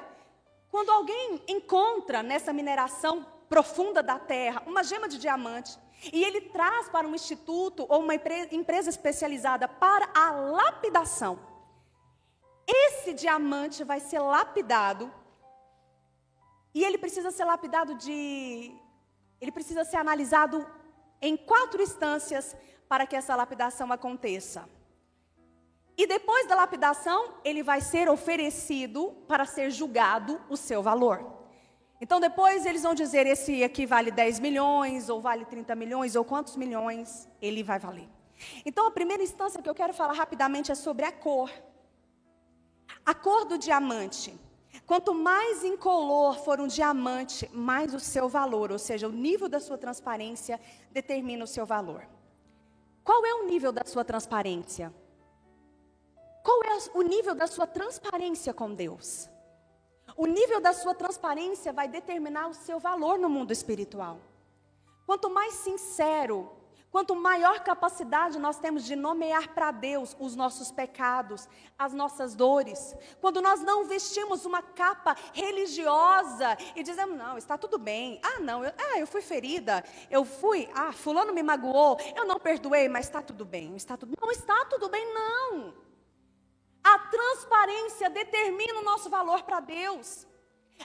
quando 0.70 0.90
alguém 0.90 1.42
encontra 1.48 2.22
nessa 2.22 2.52
mineração 2.52 3.26
profunda 3.48 4.04
da 4.04 4.20
terra 4.20 4.64
uma 4.66 4.84
gema 4.84 5.08
de 5.08 5.18
diamante, 5.18 5.80
e 6.12 6.22
ele 6.26 6.42
traz 6.42 6.90
para 6.90 7.08
um 7.08 7.16
instituto 7.16 7.86
ou 7.88 8.02
uma 8.02 8.16
empresa 8.16 8.90
especializada 8.90 9.66
para 9.66 10.10
a 10.14 10.32
lapidação, 10.32 11.40
esse 12.68 13.14
diamante 13.14 13.82
vai 13.86 14.02
ser 14.02 14.20
lapidado, 14.20 15.10
e 16.74 16.84
ele 16.84 16.98
precisa 16.98 17.32
ser 17.32 17.46
lapidado 17.46 17.96
de 17.96 18.76
ele 19.42 19.52
precisa 19.52 19.84
ser 19.84 19.98
analisado 19.98 20.66
em 21.20 21.36
quatro 21.36 21.82
instâncias 21.82 22.56
para 22.88 23.08
que 23.08 23.16
essa 23.16 23.36
lapidação 23.36 23.92
aconteça. 23.92 24.70
E 25.98 26.08
depois 26.08 26.48
da 26.48 26.56
lapidação, 26.56 27.36
ele 27.44 27.64
vai 27.64 27.82
ser 27.82 28.10
oferecido 28.10 29.12
para 29.28 29.46
ser 29.46 29.72
julgado 29.72 30.40
o 30.50 30.56
seu 30.56 30.82
valor. 30.82 31.40
Então 32.00 32.20
depois 32.20 32.66
eles 32.66 32.82
vão 32.82 32.96
dizer 32.96 33.28
esse 33.28 33.64
aqui 33.64 33.86
vale 33.86 34.10
10 34.10 34.40
milhões, 34.40 35.10
ou 35.10 35.22
vale 35.22 35.46
30 35.46 35.76
milhões, 35.76 36.16
ou 36.16 36.24
quantos 36.26 36.56
milhões 36.56 37.28
ele 37.42 37.62
vai 37.62 37.78
valer. 37.78 38.10
Então 38.66 38.88
a 38.88 38.92
primeira 38.92 39.22
instância 39.22 39.62
que 39.62 39.70
eu 39.70 39.76
quero 39.76 39.94
falar 39.94 40.14
rapidamente 40.14 40.72
é 40.72 40.76
sobre 40.76 41.06
a 41.06 41.12
cor. 41.12 41.52
A 43.06 43.14
cor 43.14 43.46
do 43.46 43.58
diamante. 43.58 44.34
Quanto 44.86 45.14
mais 45.14 45.64
incolor 45.64 46.40
for 46.40 46.60
um 46.60 46.68
diamante, 46.68 47.50
mais 47.54 47.94
o 47.94 48.00
seu 48.00 48.28
valor, 48.28 48.72
ou 48.72 48.80
seja, 48.80 49.08
o 49.08 49.12
nível 49.12 49.48
da 49.48 49.60
sua 49.60 49.78
transparência 49.78 50.60
determina 50.92 51.44
o 51.44 51.48
seu 51.48 51.66
valor. 51.66 52.06
Qual 53.04 53.26
é 53.26 53.34
o 53.34 53.46
nível 53.46 53.72
da 53.72 53.84
sua 53.86 54.04
transparência? 54.04 54.94
Qual 56.44 56.62
é 56.64 56.78
o 56.94 57.02
nível 57.02 57.36
da 57.36 57.48
sua 57.48 57.68
transparência 57.68 58.54
com 58.54 58.74
Deus? 58.74 59.30
O 60.18 60.26
nível 60.26 60.60
da 60.60 60.74
sua 60.74 60.94
transparência 60.94 61.72
vai 61.72 61.88
determinar 61.88 62.48
o 62.48 62.54
seu 62.54 62.80
valor 62.80 63.18
no 63.18 63.30
mundo 63.30 63.52
espiritual. 63.52 64.20
Quanto 65.06 65.30
mais 65.30 65.54
sincero 65.54 66.52
Quanto 66.92 67.16
maior 67.16 67.62
capacidade 67.62 68.38
nós 68.38 68.60
temos 68.60 68.84
de 68.84 68.98
nomear 68.98 69.54
para 69.54 69.72
Deus 69.72 70.14
os 70.20 70.36
nossos 70.36 70.72
pecados, 70.72 71.48
as 71.80 71.94
nossas 71.94 72.36
dores, 72.36 72.94
quando 73.22 73.42
nós 73.42 73.62
não 73.62 73.86
vestimos 73.86 74.46
uma 74.46 74.62
capa 74.62 75.16
religiosa 75.32 76.58
e 76.76 76.84
dizemos, 76.84 77.18
não, 77.18 77.38
está 77.38 77.58
tudo 77.58 77.80
bem, 77.80 78.20
ah, 78.22 78.40
não, 78.42 78.66
eu, 78.66 78.74
ah, 78.78 79.00
eu 79.00 79.08
fui 79.08 79.22
ferida, 79.22 79.82
eu 80.10 80.26
fui, 80.26 80.70
ah, 80.76 80.92
fulano 80.92 81.34
me 81.34 81.42
magoou, 81.42 81.98
eu 82.14 82.26
não 82.26 82.38
perdoei, 82.38 82.90
mas 82.90 83.06
está 83.06 83.22
tudo 83.22 83.46
bem, 83.46 83.74
está 83.78 83.96
tudo 83.96 84.14
Não 84.22 84.30
está 84.30 84.66
tudo 84.66 84.90
bem, 84.90 85.14
não. 85.14 85.74
A 86.84 87.00
transparência 87.00 88.10
determina 88.10 88.80
o 88.80 88.84
nosso 88.84 89.10
valor 89.10 89.44
para 89.44 89.62
Deus. 89.62 90.28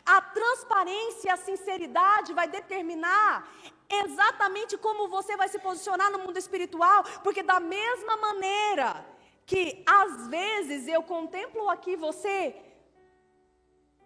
A 0.04 0.20
transparência 0.20 1.28
e 1.28 1.30
a 1.30 1.36
sinceridade 1.36 2.32
vai 2.32 2.48
determinar 2.48 3.48
exatamente 3.88 4.76
como 4.76 5.08
você 5.08 5.36
vai 5.36 5.48
se 5.48 5.58
posicionar 5.58 6.10
no 6.10 6.18
mundo 6.18 6.36
espiritual, 6.36 7.04
porque 7.22 7.42
da 7.42 7.60
mesma 7.60 8.16
maneira 8.16 9.06
que 9.44 9.82
às 9.86 10.26
vezes 10.28 10.88
eu 10.88 11.02
contemplo 11.02 11.68
aqui 11.70 11.96
você 11.96 12.54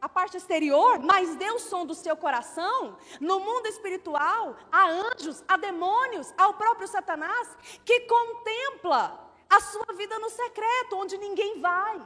a 0.01 0.09
parte 0.09 0.37
exterior, 0.37 0.99
mas 1.01 1.37
Deus 1.37 1.63
som 1.63 1.85
do 1.85 1.95
seu 1.95 2.17
coração, 2.17 2.97
no 3.21 3.39
mundo 3.41 3.67
espiritual, 3.67 4.57
há 4.73 4.89
anjos, 4.89 5.45
há 5.47 5.57
demônios, 5.57 6.33
há 6.39 6.49
o 6.49 6.55
próprio 6.55 6.89
Satanás 6.89 7.57
que 7.85 8.01
contempla 8.01 9.31
a 9.49 9.61
sua 9.61 9.93
vida 9.95 10.19
no 10.19 10.31
secreto, 10.31 10.97
onde 10.97 11.19
ninguém 11.19 11.61
vai. 11.61 12.01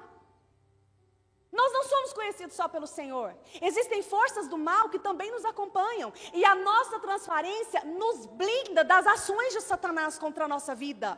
Nós 1.55 1.73
não 1.73 1.85
somos 1.85 2.13
conhecidos 2.13 2.57
só 2.57 2.67
pelo 2.67 2.87
Senhor. 2.87 3.33
Existem 3.63 4.03
forças 4.03 4.49
do 4.49 4.59
mal 4.59 4.89
que 4.89 4.99
também 4.99 5.31
nos 5.31 5.45
acompanham. 5.45 6.13
E 6.33 6.45
a 6.45 6.55
nossa 6.57 6.99
transparência 6.99 7.85
nos 7.85 8.27
blinda 8.27 8.83
das 8.83 9.07
ações 9.07 9.53
de 9.53 9.61
Satanás 9.61 10.19
contra 10.19 10.47
a 10.47 10.49
nossa 10.49 10.75
vida. 10.75 11.17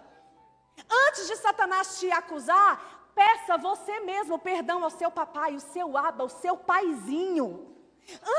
Antes 1.09 1.27
de 1.27 1.37
Satanás 1.37 1.99
te 1.99 2.11
acusar, 2.11 3.11
peça 3.15 3.57
você 3.57 4.01
mesmo 4.01 4.39
perdão 4.39 4.85
ao 4.85 4.91
seu 4.91 5.11
papai, 5.11 5.57
o 5.57 5.61
seu 5.61 5.97
aba, 5.97 6.25
o 6.25 6.29
seu 6.29 6.55
paizinho. 6.55 7.75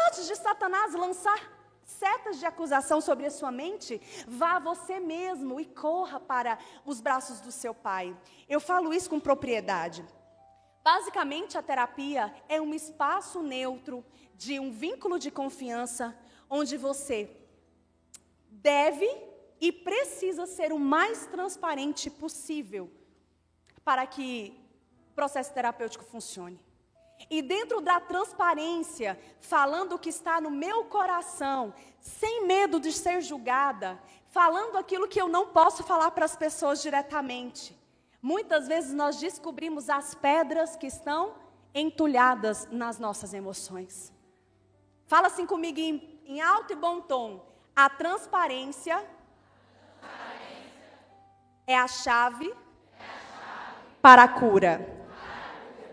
Antes 0.08 0.28
de 0.28 0.36
Satanás 0.36 0.94
lançar 0.94 1.52
setas 1.84 2.38
de 2.38 2.46
acusação 2.46 3.02
sobre 3.02 3.26
a 3.26 3.32
sua 3.32 3.52
mente, 3.52 4.00
vá 4.28 4.60
você 4.60 5.00
mesmo 5.00 5.60
e 5.60 5.66
corra 5.66 6.20
para 6.20 6.60
os 6.86 7.02
braços 7.02 7.42
do 7.42 7.52
seu 7.52 7.74
pai. 7.74 8.16
Eu 8.48 8.60
falo 8.60 8.94
isso 8.94 9.10
com 9.10 9.20
propriedade. 9.20 10.06
Basicamente, 10.88 11.58
a 11.58 11.62
terapia 11.62 12.34
é 12.48 12.62
um 12.62 12.74
espaço 12.74 13.44
neutro 13.44 14.06
de 14.36 14.58
um 14.58 14.72
vínculo 14.72 15.20
de 15.20 15.30
confiança 15.30 16.18
onde 16.50 16.78
você 16.78 17.30
deve 18.50 19.06
e 19.60 19.70
precisa 19.70 20.46
ser 20.46 20.72
o 20.72 20.80
mais 20.80 21.26
transparente 21.26 22.10
possível 22.10 22.90
para 23.84 24.08
que 24.08 24.58
o 25.12 25.14
processo 25.14 25.54
terapêutico 25.54 26.06
funcione. 26.06 26.58
E 27.30 27.42
dentro 27.42 27.82
da 27.82 28.00
transparência, 28.00 29.20
falando 29.42 29.96
o 29.96 30.00
que 30.00 30.08
está 30.08 30.40
no 30.40 30.50
meu 30.50 30.86
coração, 30.86 31.74
sem 32.00 32.48
medo 32.48 32.80
de 32.80 32.94
ser 32.94 33.20
julgada, 33.20 34.02
falando 34.30 34.78
aquilo 34.78 35.10
que 35.10 35.20
eu 35.20 35.28
não 35.28 35.48
posso 35.48 35.84
falar 35.84 36.12
para 36.12 36.24
as 36.24 36.38
pessoas 36.38 36.82
diretamente. 36.82 37.78
Muitas 38.22 38.68
vezes 38.68 38.94
nós 38.94 39.18
descobrimos 39.18 39.90
as 39.90 40.16
pedras 40.16 40.76
que 40.76 40.88
estão 40.88 41.36
entulhadas 41.74 42.68
nas 42.72 42.98
nossas 42.98 43.34
emoções. 43.34 44.12
Fala 45.06 45.28
assim 45.28 45.46
comigo 45.46 45.80
em, 45.80 46.20
em 46.26 46.42
alto 46.42 46.74
e 46.74 46.76
bom 46.76 47.00
tom. 47.00 47.46
A 47.76 47.90
transparência, 47.90 48.98
transparência. 50.00 51.00
É, 51.68 51.78
a 51.78 51.88
chave, 51.88 52.50
é 52.50 52.54
a 52.54 53.20
chave 53.38 53.76
para 54.02 54.24
a 54.24 54.28
cura. 54.28 54.98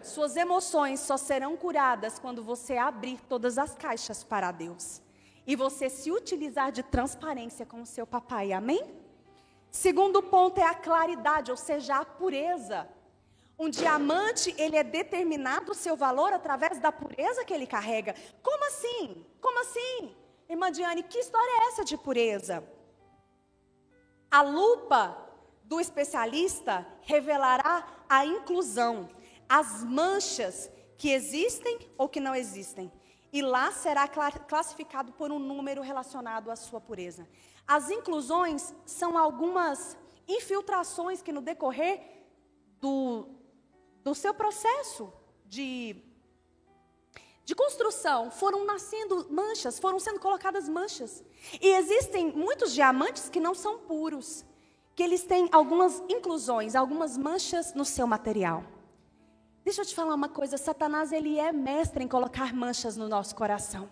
Suas 0.02 0.36
emoções 0.36 1.00
só 1.00 1.16
serão 1.16 1.56
curadas 1.56 2.18
quando 2.18 2.42
você 2.42 2.76
abrir 2.76 3.20
todas 3.22 3.56
as 3.56 3.74
caixas 3.74 4.22
para 4.22 4.50
Deus. 4.50 5.00
E 5.46 5.56
você 5.56 5.88
se 5.88 6.10
utilizar 6.10 6.72
de 6.72 6.82
transparência 6.82 7.64
com 7.64 7.82
o 7.82 7.86
seu 7.86 8.06
papai. 8.06 8.52
Amém? 8.52 9.03
Segundo 9.74 10.22
ponto 10.22 10.58
é 10.58 10.62
a 10.62 10.72
claridade, 10.72 11.50
ou 11.50 11.56
seja, 11.56 11.96
a 11.96 12.04
pureza. 12.04 12.88
Um 13.58 13.68
diamante, 13.68 14.54
ele 14.56 14.76
é 14.76 14.84
determinado 14.84 15.72
o 15.72 15.74
seu 15.74 15.96
valor 15.96 16.32
através 16.32 16.78
da 16.78 16.92
pureza 16.92 17.44
que 17.44 17.52
ele 17.52 17.66
carrega. 17.66 18.14
Como 18.40 18.64
assim? 18.68 19.26
Como 19.40 19.60
assim? 19.62 20.14
Irmã 20.48 20.70
Diane, 20.70 21.02
que 21.02 21.18
história 21.18 21.50
é 21.50 21.68
essa 21.68 21.84
de 21.84 21.96
pureza? 21.96 22.62
A 24.30 24.42
lupa 24.42 25.18
do 25.64 25.80
especialista 25.80 26.86
revelará 27.02 27.84
a 28.08 28.24
inclusão, 28.24 29.08
as 29.48 29.82
manchas 29.82 30.70
que 30.96 31.10
existem 31.10 31.80
ou 31.98 32.08
que 32.08 32.20
não 32.20 32.32
existem. 32.32 32.92
E 33.32 33.42
lá 33.42 33.72
será 33.72 34.06
classificado 34.06 35.10
por 35.14 35.32
um 35.32 35.40
número 35.40 35.82
relacionado 35.82 36.48
à 36.48 36.54
sua 36.54 36.80
pureza. 36.80 37.26
As 37.66 37.90
inclusões 37.90 38.74
são 38.84 39.16
algumas 39.16 39.96
infiltrações 40.28 41.22
que 41.22 41.32
no 41.32 41.40
decorrer 41.40 42.00
do, 42.80 43.26
do 44.02 44.14
seu 44.14 44.34
processo 44.34 45.12
de, 45.46 45.96
de 47.44 47.54
construção 47.54 48.30
foram 48.30 48.64
nascendo 48.66 49.26
manchas, 49.30 49.78
foram 49.78 49.98
sendo 49.98 50.20
colocadas 50.20 50.68
manchas. 50.68 51.24
E 51.60 51.68
existem 51.68 52.32
muitos 52.32 52.74
diamantes 52.74 53.28
que 53.28 53.40
não 53.40 53.54
são 53.54 53.78
puros, 53.78 54.44
que 54.94 55.02
eles 55.02 55.24
têm 55.24 55.48
algumas 55.50 56.02
inclusões, 56.08 56.74
algumas 56.74 57.16
manchas 57.16 57.72
no 57.74 57.84
seu 57.84 58.06
material. 58.06 58.62
Deixa 59.64 59.80
eu 59.80 59.86
te 59.86 59.94
falar 59.94 60.14
uma 60.14 60.28
coisa, 60.28 60.58
Satanás 60.58 61.10
ele 61.10 61.38
é 61.38 61.50
mestre 61.50 62.04
em 62.04 62.08
colocar 62.08 62.52
manchas 62.52 62.96
no 62.96 63.08
nosso 63.08 63.34
coração. 63.34 63.88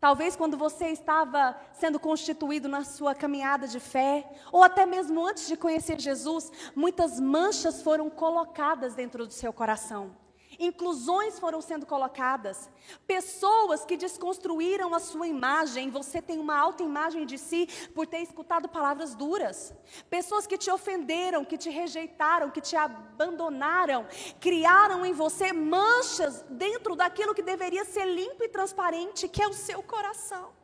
Talvez 0.00 0.36
quando 0.36 0.56
você 0.56 0.88
estava 0.88 1.56
sendo 1.72 1.98
constituído 1.98 2.68
na 2.68 2.84
sua 2.84 3.14
caminhada 3.14 3.66
de 3.66 3.80
fé, 3.80 4.30
ou 4.52 4.62
até 4.62 4.86
mesmo 4.86 5.26
antes 5.26 5.48
de 5.48 5.56
conhecer 5.56 6.00
Jesus, 6.00 6.52
muitas 6.74 7.18
manchas 7.18 7.82
foram 7.82 8.08
colocadas 8.08 8.94
dentro 8.94 9.26
do 9.26 9.32
seu 9.32 9.52
coração 9.52 10.14
inclusões 10.58 11.38
foram 11.38 11.60
sendo 11.60 11.86
colocadas, 11.86 12.68
pessoas 13.06 13.84
que 13.84 13.96
desconstruíram 13.96 14.94
a 14.94 14.98
sua 14.98 15.26
imagem, 15.26 15.90
você 15.90 16.20
tem 16.20 16.38
uma 16.38 16.58
alta 16.58 16.82
imagem 16.82 17.24
de 17.24 17.38
si 17.38 17.68
por 17.94 18.06
ter 18.06 18.18
escutado 18.18 18.68
palavras 18.68 19.14
duras, 19.14 19.72
pessoas 20.10 20.46
que 20.46 20.58
te 20.58 20.70
ofenderam, 20.70 21.44
que 21.44 21.56
te 21.56 21.70
rejeitaram, 21.70 22.50
que 22.50 22.60
te 22.60 22.76
abandonaram, 22.76 24.06
criaram 24.40 25.06
em 25.06 25.12
você 25.12 25.52
manchas 25.52 26.44
dentro 26.48 26.96
daquilo 26.96 27.34
que 27.34 27.42
deveria 27.42 27.84
ser 27.84 28.06
limpo 28.06 28.42
e 28.42 28.48
transparente, 28.48 29.28
que 29.28 29.42
é 29.42 29.48
o 29.48 29.52
seu 29.52 29.82
coração. 29.82 30.56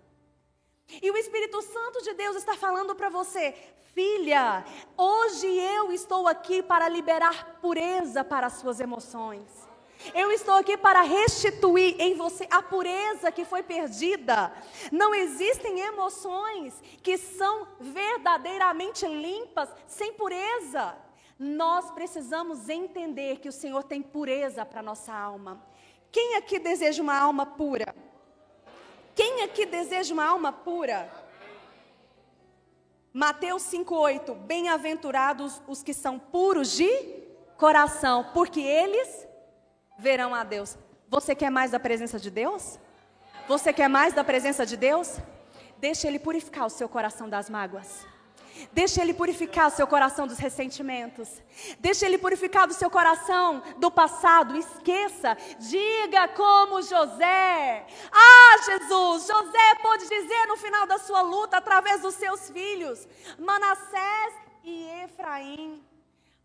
E 1.00 1.10
o 1.10 1.16
Espírito 1.16 1.62
Santo 1.62 2.02
de 2.02 2.14
Deus 2.14 2.36
está 2.36 2.56
falando 2.56 2.94
para 2.94 3.08
você, 3.08 3.54
filha, 3.94 4.64
hoje 4.96 5.46
eu 5.46 5.92
estou 5.92 6.26
aqui 6.28 6.62
para 6.62 6.88
liberar 6.88 7.58
pureza 7.60 8.24
para 8.24 8.48
as 8.48 8.54
suas 8.54 8.80
emoções. 8.80 9.73
Eu 10.12 10.30
estou 10.32 10.54
aqui 10.54 10.76
para 10.76 11.00
restituir 11.02 11.96
em 11.98 12.14
você 12.14 12.46
a 12.50 12.60
pureza 12.60 13.32
que 13.32 13.44
foi 13.44 13.62
perdida. 13.62 14.52
Não 14.92 15.14
existem 15.14 15.80
emoções 15.80 16.74
que 17.02 17.16
são 17.16 17.66
verdadeiramente 17.80 19.06
limpas 19.06 19.68
sem 19.86 20.12
pureza. 20.12 20.96
Nós 21.38 21.90
precisamos 21.92 22.68
entender 22.68 23.38
que 23.38 23.48
o 23.48 23.52
Senhor 23.52 23.84
tem 23.84 24.02
pureza 24.02 24.64
para 24.66 24.82
nossa 24.82 25.12
alma. 25.12 25.64
Quem 26.12 26.36
aqui 26.36 26.58
deseja 26.58 27.02
uma 27.02 27.18
alma 27.18 27.46
pura? 27.46 27.94
Quem 29.14 29.42
aqui 29.42 29.64
deseja 29.64 30.12
uma 30.12 30.24
alma 30.24 30.52
pura? 30.52 31.10
Mateus 33.12 33.62
5:8 33.62 34.34
Bem-aventurados 34.34 35.62
os 35.66 35.82
que 35.82 35.94
são 35.94 36.18
puros 36.18 36.72
de 36.72 37.24
coração, 37.56 38.30
porque 38.34 38.60
eles 38.60 39.26
verão 39.98 40.34
a 40.34 40.44
Deus. 40.44 40.76
Você 41.08 41.34
quer 41.34 41.50
mais 41.50 41.70
da 41.70 41.80
presença 41.80 42.18
de 42.18 42.30
Deus? 42.30 42.78
Você 43.46 43.72
quer 43.72 43.88
mais 43.88 44.14
da 44.14 44.24
presença 44.24 44.64
de 44.64 44.76
Deus? 44.76 45.18
Deixe 45.78 46.06
Ele 46.06 46.18
purificar 46.18 46.66
o 46.66 46.70
seu 46.70 46.88
coração 46.88 47.28
das 47.28 47.50
mágoas. 47.50 48.06
Deixe 48.72 49.00
Ele 49.00 49.12
purificar 49.12 49.66
o 49.68 49.70
seu 49.70 49.86
coração 49.86 50.26
dos 50.26 50.38
ressentimentos. 50.38 51.42
Deixe 51.78 52.04
Ele 52.06 52.18
purificar 52.18 52.66
do 52.66 52.74
seu 52.74 52.88
coração 52.90 53.62
do 53.78 53.90
passado. 53.90 54.56
Esqueça. 54.56 55.36
Diga 55.58 56.28
como 56.28 56.80
José. 56.82 57.86
Ah, 58.12 58.56
Jesus, 58.64 59.26
José 59.26 59.74
pode 59.82 60.08
dizer 60.08 60.46
no 60.46 60.56
final 60.56 60.86
da 60.86 60.98
sua 60.98 61.22
luta, 61.22 61.58
através 61.58 62.02
dos 62.02 62.14
seus 62.14 62.48
filhos, 62.50 63.06
Manassés 63.38 64.34
e 64.62 64.86
Efraim. 65.04 65.84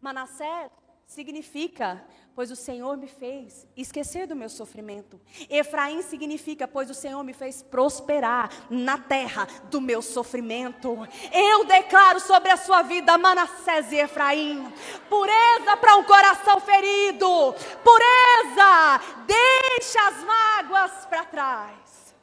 Manassés 0.02 0.72
significa 1.10 2.06
pois 2.40 2.52
o 2.52 2.56
Senhor 2.56 2.96
me 2.96 3.08
fez 3.08 3.68
esquecer 3.76 4.26
do 4.26 4.34
meu 4.34 4.48
sofrimento. 4.48 5.20
Efraim 5.50 6.02
significa, 6.02 6.66
pois 6.70 6.90
o 6.90 6.94
Senhor 6.94 7.22
me 7.22 7.34
fez 7.34 7.62
prosperar 7.62 8.50
na 8.70 8.98
terra 8.98 9.46
do 9.70 9.82
meu 9.82 10.02
sofrimento. 10.02 10.98
Eu 11.34 11.66
declaro 11.66 12.22
sobre 12.22 12.50
a 12.50 12.56
sua 12.56 12.82
vida, 12.82 13.18
Manassés 13.18 13.92
e 13.92 13.98
Efraim, 13.98 14.72
pureza 15.10 15.76
para 15.76 15.98
um 15.98 16.04
coração 16.06 16.62
ferido, 16.62 17.54
pureza, 17.84 19.02
deixa 19.26 20.08
as 20.08 20.24
mágoas 20.24 21.06
para 21.08 21.26
trás. 21.26 22.16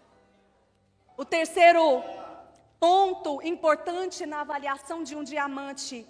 O 1.15 1.27
terceiro 1.27 2.03
ponto 2.81 3.43
importante 3.43 4.25
na 4.25 4.41
avaliação 4.41 5.03
de 5.03 5.15
um 5.15 5.23
diamante 5.23 6.07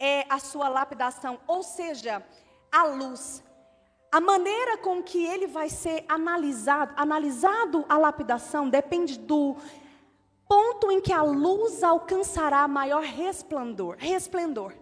é 0.00 0.24
a 0.28 0.40
sua 0.40 0.68
lapidação, 0.68 1.38
ou 1.46 1.62
seja, 1.62 2.26
a 2.72 2.84
luz 2.84 3.42
a 4.12 4.20
maneira 4.20 4.76
com 4.78 5.02
que 5.02 5.24
ele 5.24 5.46
vai 5.46 5.68
ser 5.68 6.04
analisado, 6.08 6.92
analisado 6.96 7.84
a 7.88 7.96
lapidação, 7.96 8.68
depende 8.68 9.16
do 9.16 9.56
ponto 10.48 10.90
em 10.90 11.00
que 11.00 11.12
a 11.12 11.22
luz 11.22 11.84
alcançará 11.84 12.66
maior 12.66 13.02
resplendor. 13.02 13.96
resplendor. 13.98 14.74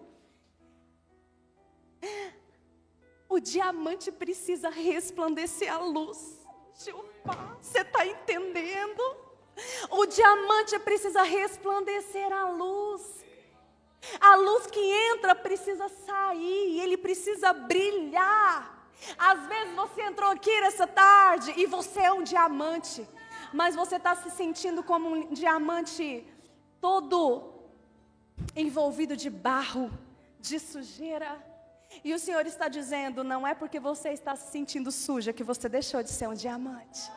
O 3.29 3.39
diamante 3.39 4.11
precisa 4.11 4.69
resplandecer 4.69 5.71
a 5.71 5.77
luz. 5.77 6.39
Você 7.61 7.81
está 7.81 8.03
entendendo? 8.07 9.03
O 9.91 10.07
diamante 10.07 10.79
precisa 10.79 11.21
resplandecer 11.21 12.33
a 12.33 12.49
luz. 12.49 13.23
A 14.19 14.35
luz 14.35 14.67
que 14.67 14.79
entra 14.79 15.35
precisa 15.35 15.87
sair, 15.89 16.79
ele 16.79 16.97
precisa 16.97 17.53
brilhar. 17.53 18.77
Às 19.17 19.47
vezes 19.47 19.75
você 19.75 20.01
entrou 20.01 20.29
aqui 20.29 20.61
nessa 20.61 20.87
tarde 20.87 21.53
e 21.57 21.65
você 21.65 22.01
é 22.01 22.11
um 22.11 22.23
diamante, 22.23 23.07
mas 23.53 23.75
você 23.75 23.95
está 23.95 24.15
se 24.15 24.29
sentindo 24.29 24.83
como 24.83 25.09
um 25.09 25.33
diamante 25.33 26.25
todo 26.81 27.53
envolvido 28.55 29.15
de 29.15 29.29
barro, 29.29 29.91
de 30.39 30.59
sujeira. 30.59 31.45
E 32.03 32.13
o 32.13 32.19
Senhor 32.19 32.45
está 32.45 32.67
dizendo: 32.67 33.23
não 33.23 33.47
é 33.47 33.53
porque 33.53 33.79
você 33.79 34.09
está 34.09 34.35
se 34.35 34.51
sentindo 34.51 34.91
suja 34.91 35.33
que 35.33 35.43
você 35.43 35.67
deixou 35.67 36.03
de 36.03 36.09
ser 36.09 36.27
um 36.27 36.33
diamante. 36.33 37.11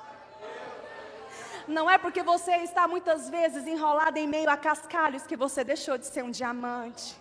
Não 1.66 1.88
é 1.88 1.98
porque 1.98 2.22
você 2.22 2.56
está 2.56 2.88
muitas 2.88 3.28
vezes 3.28 3.66
enrolado 3.66 4.18
em 4.18 4.26
meio 4.26 4.50
a 4.50 4.56
cascalhos 4.56 5.26
que 5.26 5.36
você 5.36 5.62
deixou 5.62 5.96
de 5.96 6.06
ser 6.06 6.22
um 6.22 6.30
diamante. 6.30 7.20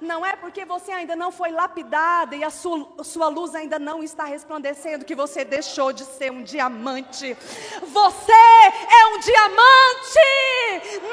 Não 0.00 0.24
é 0.24 0.36
porque 0.36 0.64
você 0.64 0.92
ainda 0.92 1.16
não 1.16 1.32
foi 1.32 1.50
lapidada 1.50 2.36
e 2.36 2.44
a 2.44 2.50
sua, 2.50 3.02
sua, 3.02 3.28
luz 3.28 3.54
ainda 3.54 3.78
não 3.78 4.02
está 4.02 4.24
resplandecendo 4.24 5.04
que 5.04 5.14
você 5.14 5.44
deixou 5.44 5.92
de 5.92 6.04
ser 6.04 6.30
um 6.30 6.42
diamante. 6.42 7.34
Você 7.82 8.32
é 8.32 9.06
um 9.14 9.18
diamante 9.18 10.20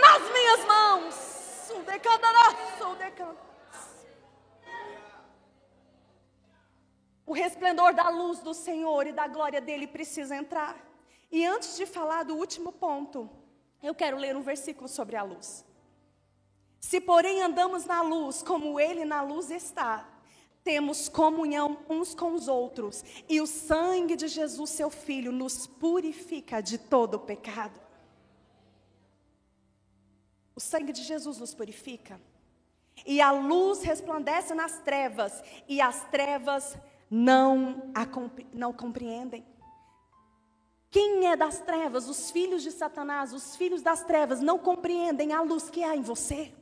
nas 0.02 0.32
minhas 0.32 0.66
mãos. 0.66 1.30
O 7.26 7.32
resplendor 7.32 7.94
da 7.94 8.10
luz 8.10 8.40
do 8.40 8.56
Senhor 8.56 9.06
e 9.06 9.12
da 9.12 9.28
glória 9.28 9.62
dele 9.62 9.86
precisa 9.86 10.36
entrar. 10.36 10.89
E 11.32 11.46
antes 11.46 11.78
de 11.78 11.86
falar 11.86 12.24
do 12.24 12.36
último 12.36 12.72
ponto, 12.72 13.30
eu 13.82 13.94
quero 13.94 14.18
ler 14.18 14.36
um 14.36 14.42
versículo 14.42 14.88
sobre 14.88 15.16
a 15.16 15.24
luz. 15.24 15.66
Se, 16.80 17.00
porém, 17.00 17.42
andamos 17.42 17.86
na 17.86 18.02
luz, 18.02 18.42
como 18.42 18.80
Ele 18.80 19.06
na 19.06 19.22
luz 19.22 19.52
está, 19.52 20.10
temos 20.64 21.10
comunhão 21.10 21.78
uns 21.90 22.14
com 22.14 22.34
os 22.34 22.48
outros, 22.48 23.04
e 23.28 23.42
o 23.42 23.48
sangue 23.48 24.16
de 24.16 24.28
Jesus, 24.28 24.70
seu 24.72 24.90
Filho, 24.90 25.32
nos 25.32 25.68
purifica 25.68 26.62
de 26.62 26.78
todo 26.78 27.16
o 27.16 27.20
pecado. 27.20 27.80
O 30.56 30.60
sangue 30.60 30.92
de 30.92 31.04
Jesus 31.04 31.38
nos 31.38 31.54
purifica. 31.54 32.20
E 33.06 33.22
a 33.22 33.32
luz 33.32 33.82
resplandece 33.82 34.54
nas 34.54 34.80
trevas, 34.80 35.42
e 35.68 35.80
as 35.80 36.04
trevas 36.10 36.78
não, 37.10 37.92
a, 37.96 38.06
não 38.54 38.74
compreendem. 38.74 39.46
Quem 40.92 41.28
é 41.28 41.36
das 41.36 41.60
trevas? 41.60 42.10
Os 42.10 42.32
filhos 42.32 42.64
de 42.64 42.72
Satanás, 42.72 43.32
os 43.32 43.56
filhos 43.56 43.82
das 43.82 44.04
trevas 44.04 44.42
não 44.42 44.58
compreendem 44.58 45.34
a 45.34 45.42
luz 45.42 45.70
que 45.70 45.84
há 45.84 45.96
em 45.96 46.02
você. 46.02 46.54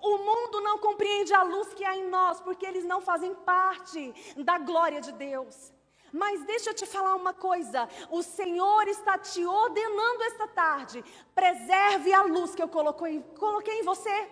O 0.00 0.18
mundo 0.18 0.60
não 0.62 0.78
compreende 0.78 1.32
a 1.32 1.42
luz 1.44 1.72
que 1.74 1.84
há 1.84 1.96
em 1.96 2.08
nós, 2.08 2.40
porque 2.40 2.66
eles 2.66 2.84
não 2.84 3.00
fazem 3.00 3.34
parte 3.34 4.12
da 4.36 4.58
glória 4.58 5.00
de 5.00 5.12
Deus. 5.12 5.72
Mas 6.12 6.44
deixa 6.44 6.70
eu 6.70 6.74
te 6.74 6.86
falar 6.86 7.14
uma 7.14 7.32
coisa: 7.32 7.88
o 8.10 8.20
Senhor 8.22 8.88
está 8.88 9.16
te 9.16 9.44
ordenando 9.44 10.22
esta 10.24 10.48
tarde. 10.48 11.04
Preserve 11.32 12.12
a 12.12 12.22
luz 12.22 12.54
que 12.54 12.62
eu 12.62 12.68
coloquei 12.68 13.78
em 13.78 13.82
você. 13.84 14.28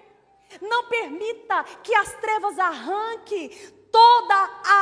Não 0.61 0.89
permita 0.89 1.63
que 1.83 1.95
as 1.95 2.13
trevas 2.15 2.59
arranquem 2.59 3.49
toda 3.93 4.35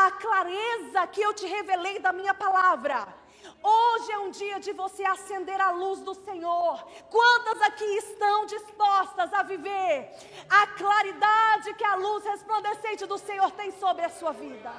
a 0.07 0.11
clareza 0.13 1.07
que 1.09 1.21
eu 1.21 1.35
te 1.35 1.47
revelei 1.47 1.99
da 1.99 2.13
minha 2.13 2.33
palavra. 2.33 3.22
Hoje 3.63 4.11
é 4.11 4.19
um 4.19 4.31
dia 4.31 4.59
de 4.59 4.73
você 4.73 5.05
acender 5.05 5.61
a 5.61 5.71
luz 5.71 6.01
do 6.01 6.15
Senhor. 6.15 6.85
Quantas 7.09 7.63
aqui 7.63 7.85
estão 7.85 8.45
dispostas 8.47 9.33
a 9.33 9.43
viver 9.43 10.11
a 10.49 10.67
claridade 10.67 11.75
que 11.75 11.85
a 11.85 11.95
luz 11.95 12.25
resplandecente 12.25 13.07
do 13.07 13.19
Senhor 13.19 13.51
tem 13.53 13.71
sobre 13.71 14.05
a 14.05 14.11
sua 14.11 14.33
vida? 14.33 14.73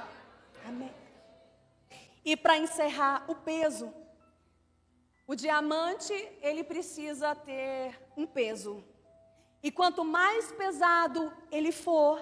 Amém. 0.66 0.92
E 2.24 2.36
para 2.36 2.58
encerrar, 2.58 3.24
o 3.26 3.34
peso. 3.34 3.92
O 5.26 5.34
diamante, 5.34 6.12
ele 6.42 6.62
precisa 6.62 7.34
ter 7.34 7.98
um 8.14 8.26
peso. 8.26 8.84
E 9.62 9.70
quanto 9.70 10.04
mais 10.04 10.52
pesado 10.52 11.32
ele 11.50 11.72
for, 11.72 12.20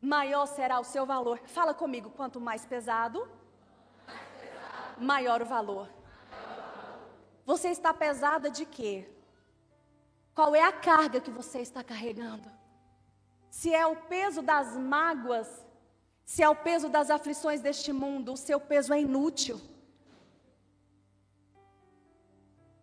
maior 0.00 0.46
será 0.46 0.80
o 0.80 0.84
seu 0.84 1.04
valor. 1.04 1.38
Fala 1.44 1.74
comigo, 1.74 2.08
quanto 2.10 2.40
mais 2.40 2.64
pesado. 2.64 3.28
Maior 5.02 5.42
o 5.42 5.46
valor. 5.46 5.88
Você 7.44 7.68
está 7.68 7.92
pesada 7.92 8.50
de 8.50 8.64
quê? 8.64 9.08
Qual 10.34 10.54
é 10.54 10.62
a 10.62 10.72
carga 10.72 11.20
que 11.20 11.30
você 11.30 11.58
está 11.60 11.82
carregando? 11.82 12.48
Se 13.50 13.74
é 13.74 13.86
o 13.86 13.96
peso 13.96 14.40
das 14.40 14.76
mágoas, 14.76 15.48
se 16.24 16.42
é 16.42 16.48
o 16.48 16.56
peso 16.56 16.88
das 16.88 17.10
aflições 17.10 17.60
deste 17.60 17.92
mundo, 17.92 18.32
o 18.32 18.36
seu 18.36 18.58
peso 18.58 18.94
é 18.94 19.00
inútil. 19.00 19.60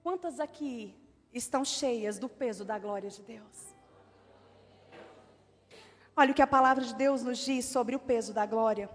Quantas 0.04 0.40
aqui 0.40 0.96
estão 1.34 1.64
cheias 1.66 2.20
do 2.20 2.30
peso 2.30 2.64
da 2.64 2.78
glória 2.78 3.10
de 3.10 3.22
Deus? 3.22 3.70
Olha 6.16 6.32
o 6.32 6.36
que 6.36 6.42
a 6.42 6.48
palavra 6.48 6.84
de 6.84 6.94
Deus 6.94 7.24
nos 7.24 7.38
diz 7.40 7.66
sobre 7.66 7.96
o 7.96 8.00
peso 8.00 8.34
da 8.34 8.46
glória. 8.46 8.90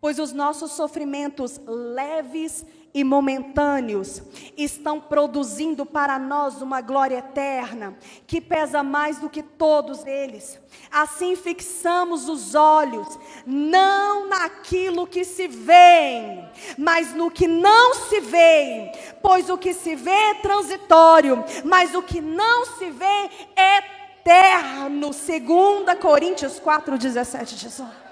Pois 0.00 0.18
os 0.18 0.32
nossos 0.32 0.72
sofrimentos 0.72 1.60
leves 1.66 2.64
e 2.92 3.04
momentâneos 3.04 4.22
estão 4.56 5.00
produzindo 5.00 5.86
para 5.86 6.18
nós 6.18 6.60
uma 6.60 6.80
glória 6.80 7.18
eterna, 7.18 7.96
que 8.26 8.40
pesa 8.40 8.82
mais 8.82 9.18
do 9.18 9.30
que 9.30 9.42
todos 9.42 10.04
eles. 10.04 10.58
Assim 10.90 11.36
fixamos 11.36 12.28
os 12.28 12.54
olhos, 12.54 13.18
não 13.46 14.28
naquilo 14.28 15.06
que 15.06 15.24
se 15.24 15.46
vê, 15.46 16.44
mas 16.76 17.14
no 17.14 17.30
que 17.30 17.46
não 17.46 17.94
se 17.94 18.20
vê, 18.20 18.90
pois 19.22 19.48
o 19.48 19.58
que 19.58 19.72
se 19.72 19.94
vê 19.94 20.10
é 20.10 20.34
transitório, 20.34 21.44
mas 21.64 21.94
o 21.94 22.02
que 22.02 22.20
não 22.20 22.66
se 22.66 22.90
vê 22.90 23.30
é 23.54 24.00
eterno, 24.20 25.10
2 25.10 25.98
Coríntios 26.00 26.58
4, 26.58 26.98
17 26.98 27.54
18. 27.54 28.09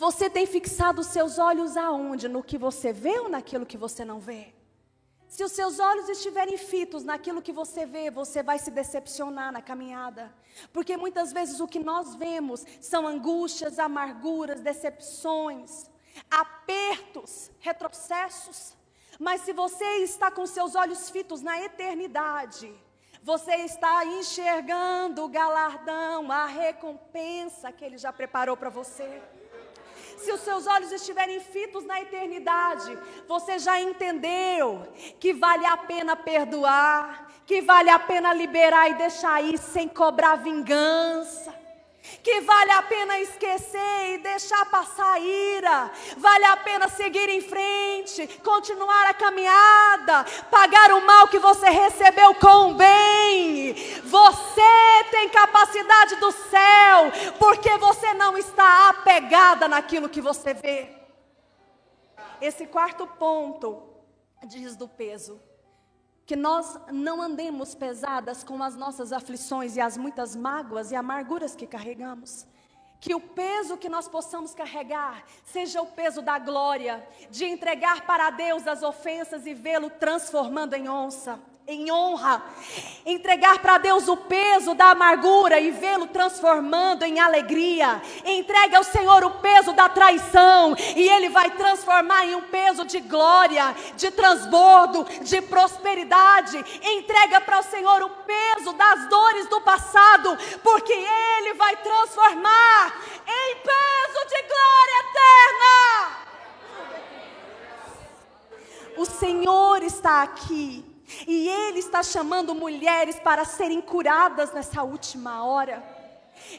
Você 0.00 0.30
tem 0.30 0.46
fixado 0.46 1.02
os 1.02 1.08
seus 1.08 1.38
olhos 1.38 1.76
aonde? 1.76 2.26
No 2.26 2.42
que 2.42 2.56
você 2.56 2.90
vê 2.90 3.18
ou 3.18 3.28
naquilo 3.28 3.66
que 3.66 3.76
você 3.76 4.02
não 4.02 4.18
vê? 4.18 4.54
Se 5.28 5.44
os 5.44 5.52
seus 5.52 5.78
olhos 5.78 6.08
estiverem 6.08 6.56
fitos 6.56 7.04
naquilo 7.04 7.42
que 7.42 7.52
você 7.52 7.84
vê, 7.84 8.10
você 8.10 8.42
vai 8.42 8.58
se 8.58 8.70
decepcionar 8.70 9.52
na 9.52 9.60
caminhada. 9.60 10.34
Porque 10.72 10.96
muitas 10.96 11.34
vezes 11.34 11.60
o 11.60 11.68
que 11.68 11.78
nós 11.78 12.14
vemos 12.14 12.64
são 12.80 13.06
angústias, 13.06 13.78
amarguras, 13.78 14.62
decepções, 14.62 15.90
apertos, 16.30 17.50
retrocessos. 17.58 18.74
Mas 19.18 19.42
se 19.42 19.52
você 19.52 19.84
está 19.98 20.30
com 20.30 20.46
seus 20.46 20.74
olhos 20.74 21.10
fitos 21.10 21.42
na 21.42 21.60
eternidade, 21.60 22.72
você 23.22 23.54
está 23.56 24.02
enxergando 24.06 25.22
o 25.22 25.28
galardão, 25.28 26.32
a 26.32 26.46
recompensa 26.46 27.70
que 27.70 27.84
Ele 27.84 27.98
já 27.98 28.10
preparou 28.10 28.56
para 28.56 28.70
você. 28.70 29.20
Se 30.22 30.32
os 30.32 30.40
seus 30.40 30.66
olhos 30.66 30.92
estiverem 30.92 31.40
fitos 31.40 31.84
na 31.84 32.00
eternidade, 32.00 32.96
você 33.26 33.58
já 33.58 33.80
entendeu 33.80 34.86
que 35.18 35.32
vale 35.32 35.64
a 35.66 35.76
pena 35.76 36.14
perdoar, 36.14 37.32
que 37.46 37.62
vale 37.62 37.90
a 37.90 37.98
pena 37.98 38.34
liberar 38.34 38.90
e 38.90 38.94
deixar 38.94 39.42
ir 39.42 39.58
sem 39.58 39.88
cobrar 39.88 40.36
vingança 40.36 41.59
que 42.22 42.40
vale 42.40 42.70
a 42.72 42.82
pena 42.82 43.18
esquecer 43.20 44.14
e 44.14 44.18
deixar 44.18 44.64
passar 44.66 45.12
a 45.12 45.18
ira, 45.18 45.90
vale 46.16 46.44
a 46.44 46.56
pena 46.56 46.88
seguir 46.88 47.28
em 47.28 47.40
frente, 47.40 48.26
continuar 48.42 49.08
a 49.08 49.14
caminhada, 49.14 50.24
pagar 50.50 50.92
o 50.92 51.04
mal 51.06 51.28
que 51.28 51.38
você 51.38 51.68
recebeu 51.68 52.34
com 52.34 52.70
o 52.70 52.74
bem. 52.74 53.74
Você 54.04 55.04
tem 55.10 55.28
capacidade 55.28 56.16
do 56.16 56.32
céu, 56.32 57.12
porque 57.38 57.76
você 57.78 58.12
não 58.14 58.36
está 58.36 58.88
apegada 58.90 59.68
naquilo 59.68 60.08
que 60.08 60.20
você 60.20 60.54
vê. 60.54 60.88
Esse 62.40 62.66
quarto 62.66 63.06
ponto 63.06 63.82
diz 64.46 64.76
do 64.76 64.88
peso 64.88 65.40
que 66.30 66.36
nós 66.36 66.78
não 66.92 67.20
andemos 67.20 67.74
pesadas 67.74 68.44
com 68.44 68.62
as 68.62 68.76
nossas 68.76 69.12
aflições 69.12 69.74
e 69.74 69.80
as 69.80 69.96
muitas 69.96 70.36
mágoas 70.36 70.92
e 70.92 70.94
amarguras 70.94 71.56
que 71.56 71.66
carregamos. 71.66 72.46
Que 73.00 73.16
o 73.16 73.20
peso 73.20 73.76
que 73.76 73.88
nós 73.88 74.06
possamos 74.06 74.54
carregar 74.54 75.24
seja 75.44 75.82
o 75.82 75.86
peso 75.86 76.22
da 76.22 76.38
glória, 76.38 77.04
de 77.32 77.46
entregar 77.46 78.06
para 78.06 78.30
Deus 78.30 78.64
as 78.68 78.84
ofensas 78.84 79.44
e 79.44 79.54
vê-lo 79.54 79.90
transformando 79.90 80.74
em 80.74 80.88
onça 80.88 81.36
em 81.70 81.90
honra, 81.92 82.42
entregar 83.06 83.60
para 83.60 83.78
Deus 83.78 84.08
o 84.08 84.16
peso 84.16 84.74
da 84.74 84.90
amargura 84.90 85.60
e 85.60 85.70
vê-lo 85.70 86.08
transformando 86.08 87.04
em 87.04 87.20
alegria. 87.20 88.02
Entregue 88.24 88.74
ao 88.74 88.82
Senhor 88.82 89.22
o 89.22 89.30
peso 89.38 89.72
da 89.72 89.88
traição 89.88 90.74
e 90.96 91.08
Ele 91.08 91.28
vai 91.28 91.50
transformar 91.50 92.26
em 92.26 92.34
um 92.34 92.42
peso 92.42 92.84
de 92.84 92.98
glória, 92.98 93.72
de 93.96 94.10
transbordo, 94.10 95.06
de 95.22 95.40
prosperidade. 95.42 96.58
Entrega 96.82 97.40
para 97.40 97.60
o 97.60 97.64
Senhor 97.64 98.02
o 98.02 98.10
peso 98.10 98.72
das 98.72 99.08
dores 99.08 99.46
do 99.46 99.60
passado, 99.60 100.36
porque 100.64 100.92
Ele 100.92 101.54
vai 101.54 101.76
transformar 101.76 103.00
em 103.24 103.56
peso 103.56 104.26
de 104.28 104.42
glória 104.42 104.96
eterna. 105.08 106.30
O 108.96 109.04
Senhor 109.04 109.84
está 109.84 110.22
aqui 110.22 110.89
e 111.26 111.48
Ele 111.48 111.78
está 111.78 112.02
chamando 112.02 112.54
mulheres 112.54 113.18
para 113.20 113.44
serem 113.44 113.80
curadas 113.80 114.52
nessa 114.52 114.82
última 114.82 115.44
hora. 115.44 115.82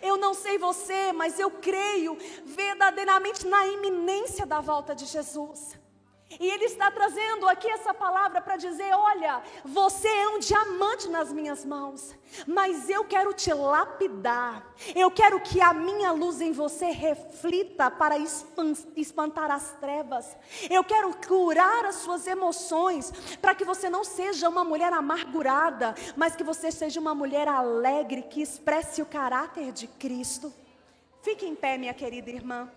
Eu 0.02 0.18
não 0.18 0.34
sei 0.34 0.58
você, 0.58 1.12
mas 1.12 1.40
eu 1.40 1.50
creio 1.50 2.18
verdadeiramente 2.46 3.48
na 3.48 3.66
iminência 3.68 4.46
da 4.46 4.62
volta 4.62 4.94
de 4.94 5.06
Jesus. 5.06 5.81
E 6.40 6.50
Ele 6.50 6.66
está 6.66 6.90
trazendo 6.90 7.48
aqui 7.48 7.70
essa 7.70 7.94
palavra 7.94 8.42
para 8.42 8.56
dizer: 8.56 8.94
olha, 8.94 9.42
você 9.66 10.08
é 10.08 10.30
um 10.30 10.40
diamante 10.40 11.10
nas 11.10 11.32
minhas 11.32 11.66
mãos, 11.66 12.16
mas 12.48 12.90
eu 12.90 13.04
quero 13.04 13.34
te 13.34 13.54
lapidar. 13.54 14.66
Eu 14.96 15.12
quero 15.12 15.40
que 15.42 15.60
a 15.62 15.74
minha 15.74 16.12
luz 16.12 16.42
em 16.42 16.52
você 16.52 16.86
reflita 16.86 17.92
para 17.92 18.16
espantar 18.96 19.52
as 19.52 19.74
trevas. 19.74 20.36
Eu 20.70 20.84
quero 20.84 21.16
curar 21.28 21.86
as 21.86 21.96
suas 21.96 22.26
emoções, 22.28 23.12
para 23.42 23.56
que 23.56 23.66
você 23.66 23.90
não 23.90 24.04
seja 24.04 24.48
uma 24.48 24.64
mulher 24.64 24.94
amargurada, 24.94 25.94
mas 26.16 26.36
que 26.36 26.44
você 26.44 26.72
seja 26.72 27.00
uma 27.00 27.14
mulher 27.14 27.48
alegre, 27.48 28.24
que 28.24 28.42
expresse 28.42 29.02
o 29.02 29.06
caráter 29.06 29.72
de 29.72 29.88
Cristo. 29.88 30.54
Fique 31.22 31.46
em 31.46 31.56
pé, 31.56 31.78
minha 31.78 31.94
querida 31.94 32.32
irmã. 32.32 32.70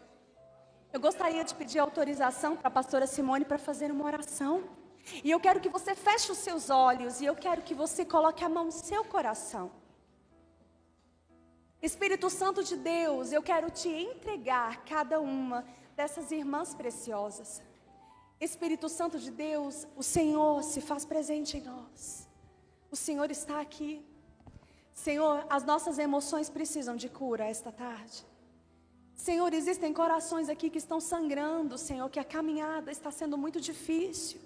Eu 0.94 1.00
gostaria 1.00 1.42
de 1.42 1.52
pedir 1.56 1.80
autorização 1.80 2.54
para 2.54 2.68
a 2.68 2.70
pastora 2.70 3.04
Simone 3.04 3.44
para 3.44 3.58
fazer 3.58 3.90
uma 3.90 4.04
oração. 4.04 4.62
E 5.24 5.28
eu 5.28 5.40
quero 5.40 5.58
que 5.58 5.68
você 5.68 5.92
feche 5.92 6.30
os 6.30 6.38
seus 6.38 6.70
olhos 6.70 7.20
e 7.20 7.24
eu 7.24 7.34
quero 7.34 7.62
que 7.62 7.74
você 7.74 8.04
coloque 8.04 8.44
a 8.44 8.48
mão 8.48 8.66
no 8.66 8.70
seu 8.70 9.04
coração. 9.04 9.72
Espírito 11.82 12.30
Santo 12.30 12.62
de 12.62 12.76
Deus, 12.76 13.32
eu 13.32 13.42
quero 13.42 13.72
te 13.72 13.88
entregar 13.88 14.84
cada 14.84 15.20
uma 15.20 15.66
dessas 15.96 16.30
irmãs 16.30 16.76
preciosas. 16.76 17.60
Espírito 18.40 18.88
Santo 18.88 19.18
de 19.18 19.32
Deus, 19.32 19.88
o 19.96 20.02
Senhor 20.04 20.62
se 20.62 20.80
faz 20.80 21.04
presente 21.04 21.56
em 21.56 21.62
nós. 21.62 22.28
O 22.88 22.94
Senhor 22.94 23.32
está 23.32 23.60
aqui. 23.60 24.00
Senhor, 24.92 25.44
as 25.50 25.64
nossas 25.64 25.98
emoções 25.98 26.48
precisam 26.48 26.94
de 26.94 27.08
cura 27.08 27.46
esta 27.46 27.72
tarde. 27.72 28.24
Senhor, 29.14 29.52
existem 29.54 29.92
corações 29.92 30.48
aqui 30.48 30.68
que 30.68 30.78
estão 30.78 31.00
sangrando, 31.00 31.78
Senhor, 31.78 32.08
que 32.10 32.18
a 32.18 32.24
caminhada 32.24 32.90
está 32.90 33.10
sendo 33.10 33.38
muito 33.38 33.60
difícil. 33.60 34.40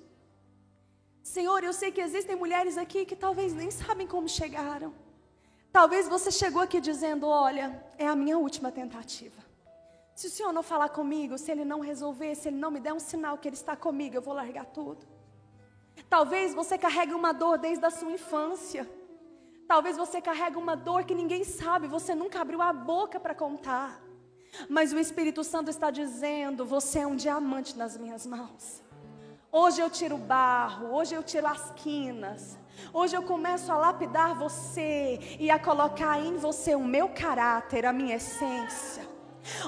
Senhor, 1.22 1.62
eu 1.64 1.72
sei 1.72 1.90
que 1.90 2.00
existem 2.00 2.36
mulheres 2.36 2.78
aqui 2.78 3.04
que 3.04 3.16
talvez 3.16 3.52
nem 3.54 3.70
sabem 3.70 4.06
como 4.06 4.28
chegaram. 4.28 4.92
Talvez 5.72 6.08
você 6.08 6.30
chegou 6.30 6.62
aqui 6.62 6.80
dizendo: 6.80 7.26
Olha, 7.26 7.84
é 7.98 8.06
a 8.06 8.16
minha 8.16 8.38
última 8.38 8.70
tentativa. 8.70 9.48
Se 10.14 10.26
o 10.26 10.30
Senhor 10.30 10.52
não 10.52 10.62
falar 10.62 10.88
comigo, 10.88 11.38
se 11.38 11.50
Ele 11.50 11.64
não 11.64 11.80
resolver, 11.80 12.34
se 12.34 12.48
Ele 12.48 12.56
não 12.56 12.70
me 12.70 12.80
der 12.80 12.92
um 12.92 12.98
sinal 12.98 13.38
que 13.38 13.48
Ele 13.48 13.56
está 13.56 13.76
comigo, 13.76 14.16
eu 14.16 14.22
vou 14.22 14.34
largar 14.34 14.66
tudo. 14.66 15.06
Talvez 16.08 16.54
você 16.54 16.78
carregue 16.78 17.14
uma 17.14 17.32
dor 17.32 17.58
desde 17.58 17.84
a 17.84 17.90
sua 17.90 18.10
infância. 18.10 18.88
Talvez 19.66 19.96
você 19.96 20.20
carregue 20.20 20.56
uma 20.56 20.74
dor 20.74 21.04
que 21.04 21.14
ninguém 21.14 21.44
sabe, 21.44 21.86
você 21.86 22.14
nunca 22.14 22.40
abriu 22.40 22.62
a 22.62 22.72
boca 22.72 23.20
para 23.20 23.34
contar. 23.34 24.07
Mas 24.68 24.92
o 24.92 24.98
Espírito 24.98 25.42
Santo 25.44 25.70
está 25.70 25.90
dizendo: 25.90 26.64
você 26.64 27.00
é 27.00 27.06
um 27.06 27.16
diamante 27.16 27.76
nas 27.76 27.96
minhas 27.96 28.26
mãos. 28.26 28.82
Hoje 29.50 29.80
eu 29.80 29.88
tiro 29.88 30.16
o 30.16 30.18
barro, 30.18 30.94
hoje 30.94 31.14
eu 31.14 31.22
tiro 31.22 31.46
as 31.46 31.70
quinas. 31.72 32.58
Hoje 32.92 33.16
eu 33.16 33.22
começo 33.22 33.72
a 33.72 33.76
lapidar 33.76 34.34
você 34.34 35.18
e 35.40 35.50
a 35.50 35.58
colocar 35.58 36.20
em 36.20 36.36
você 36.36 36.74
o 36.74 36.84
meu 36.84 37.08
caráter, 37.08 37.86
a 37.86 37.92
minha 37.92 38.16
essência. 38.16 39.07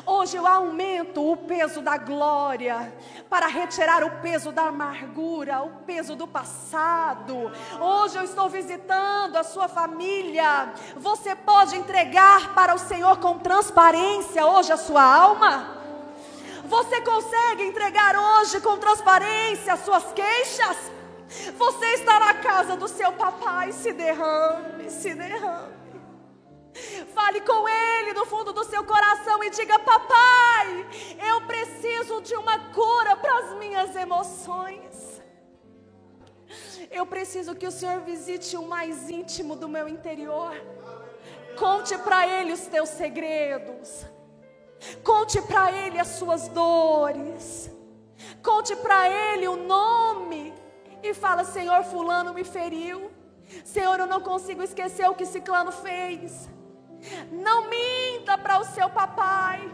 Hoje 0.06 0.36
eu 0.36 0.46
aumento 0.46 1.30
o 1.30 1.36
peso 1.36 1.80
da 1.80 1.96
glória 1.96 2.92
para 3.28 3.46
retirar 3.46 4.04
o 4.04 4.20
peso 4.20 4.52
da 4.52 4.64
amargura, 4.64 5.62
o 5.62 5.70
peso 5.84 6.14
do 6.14 6.26
passado. 6.26 7.50
Hoje 7.80 8.16
eu 8.16 8.24
estou 8.24 8.48
visitando 8.48 9.36
a 9.36 9.42
sua 9.42 9.68
família. 9.68 10.72
Você 10.96 11.34
pode 11.34 11.76
entregar 11.76 12.54
para 12.54 12.74
o 12.74 12.78
Senhor 12.78 13.18
com 13.18 13.38
transparência 13.38 14.46
hoje 14.46 14.72
a 14.72 14.76
sua 14.76 15.02
alma? 15.02 15.76
Você 16.64 17.00
consegue 17.00 17.64
entregar 17.64 18.14
hoje 18.16 18.60
com 18.60 18.76
transparência 18.76 19.72
as 19.72 19.84
suas 19.84 20.12
queixas? 20.12 20.76
Você 21.56 21.86
está 21.94 22.18
na 22.18 22.34
casa 22.34 22.76
do 22.76 22.88
seu 22.88 23.12
papai, 23.12 23.72
se 23.72 23.92
derrame, 23.92 24.90
se 24.90 25.14
derrame. 25.14 25.80
Fale 27.14 27.40
com 27.40 27.68
no 28.20 28.26
fundo 28.26 28.52
do 28.52 28.64
seu 28.64 28.84
coração 28.84 29.42
e 29.42 29.48
diga: 29.48 29.78
Papai, 29.78 30.86
eu 31.30 31.40
preciso 31.52 32.20
de 32.20 32.34
uma 32.36 32.58
cura 32.70 33.16
para 33.16 33.34
as 33.38 33.54
minhas 33.58 33.96
emoções. 33.96 35.22
Eu 36.90 37.06
preciso 37.06 37.54
que 37.54 37.66
o 37.66 37.70
Senhor 37.70 38.00
visite 38.00 38.56
o 38.58 38.66
mais 38.74 39.08
íntimo 39.08 39.56
do 39.56 39.68
meu 39.68 39.88
interior. 39.88 40.52
Conte 41.58 41.96
para 41.96 42.26
Ele 42.26 42.52
os 42.52 42.66
teus 42.66 42.90
segredos. 42.90 44.04
Conte 45.02 45.40
para 45.40 45.72
Ele 45.72 45.98
as 45.98 46.08
suas 46.08 46.48
dores. 46.48 47.70
Conte 48.42 48.76
para 48.76 49.08
Ele 49.08 49.48
o 49.48 49.56
nome. 49.56 50.52
E 51.02 51.14
fala: 51.14 51.42
Senhor, 51.42 51.82
Fulano 51.84 52.34
me 52.34 52.44
feriu. 52.44 53.10
Senhor, 53.64 53.98
eu 53.98 54.06
não 54.06 54.20
consigo 54.20 54.62
esquecer 54.62 55.08
o 55.08 55.14
que 55.14 55.24
Ciclano 55.24 55.72
fez. 55.72 56.50
Não 57.30 57.68
minta 57.68 58.36
para 58.36 58.58
o 58.58 58.64
seu 58.64 58.88
papai. 58.90 59.70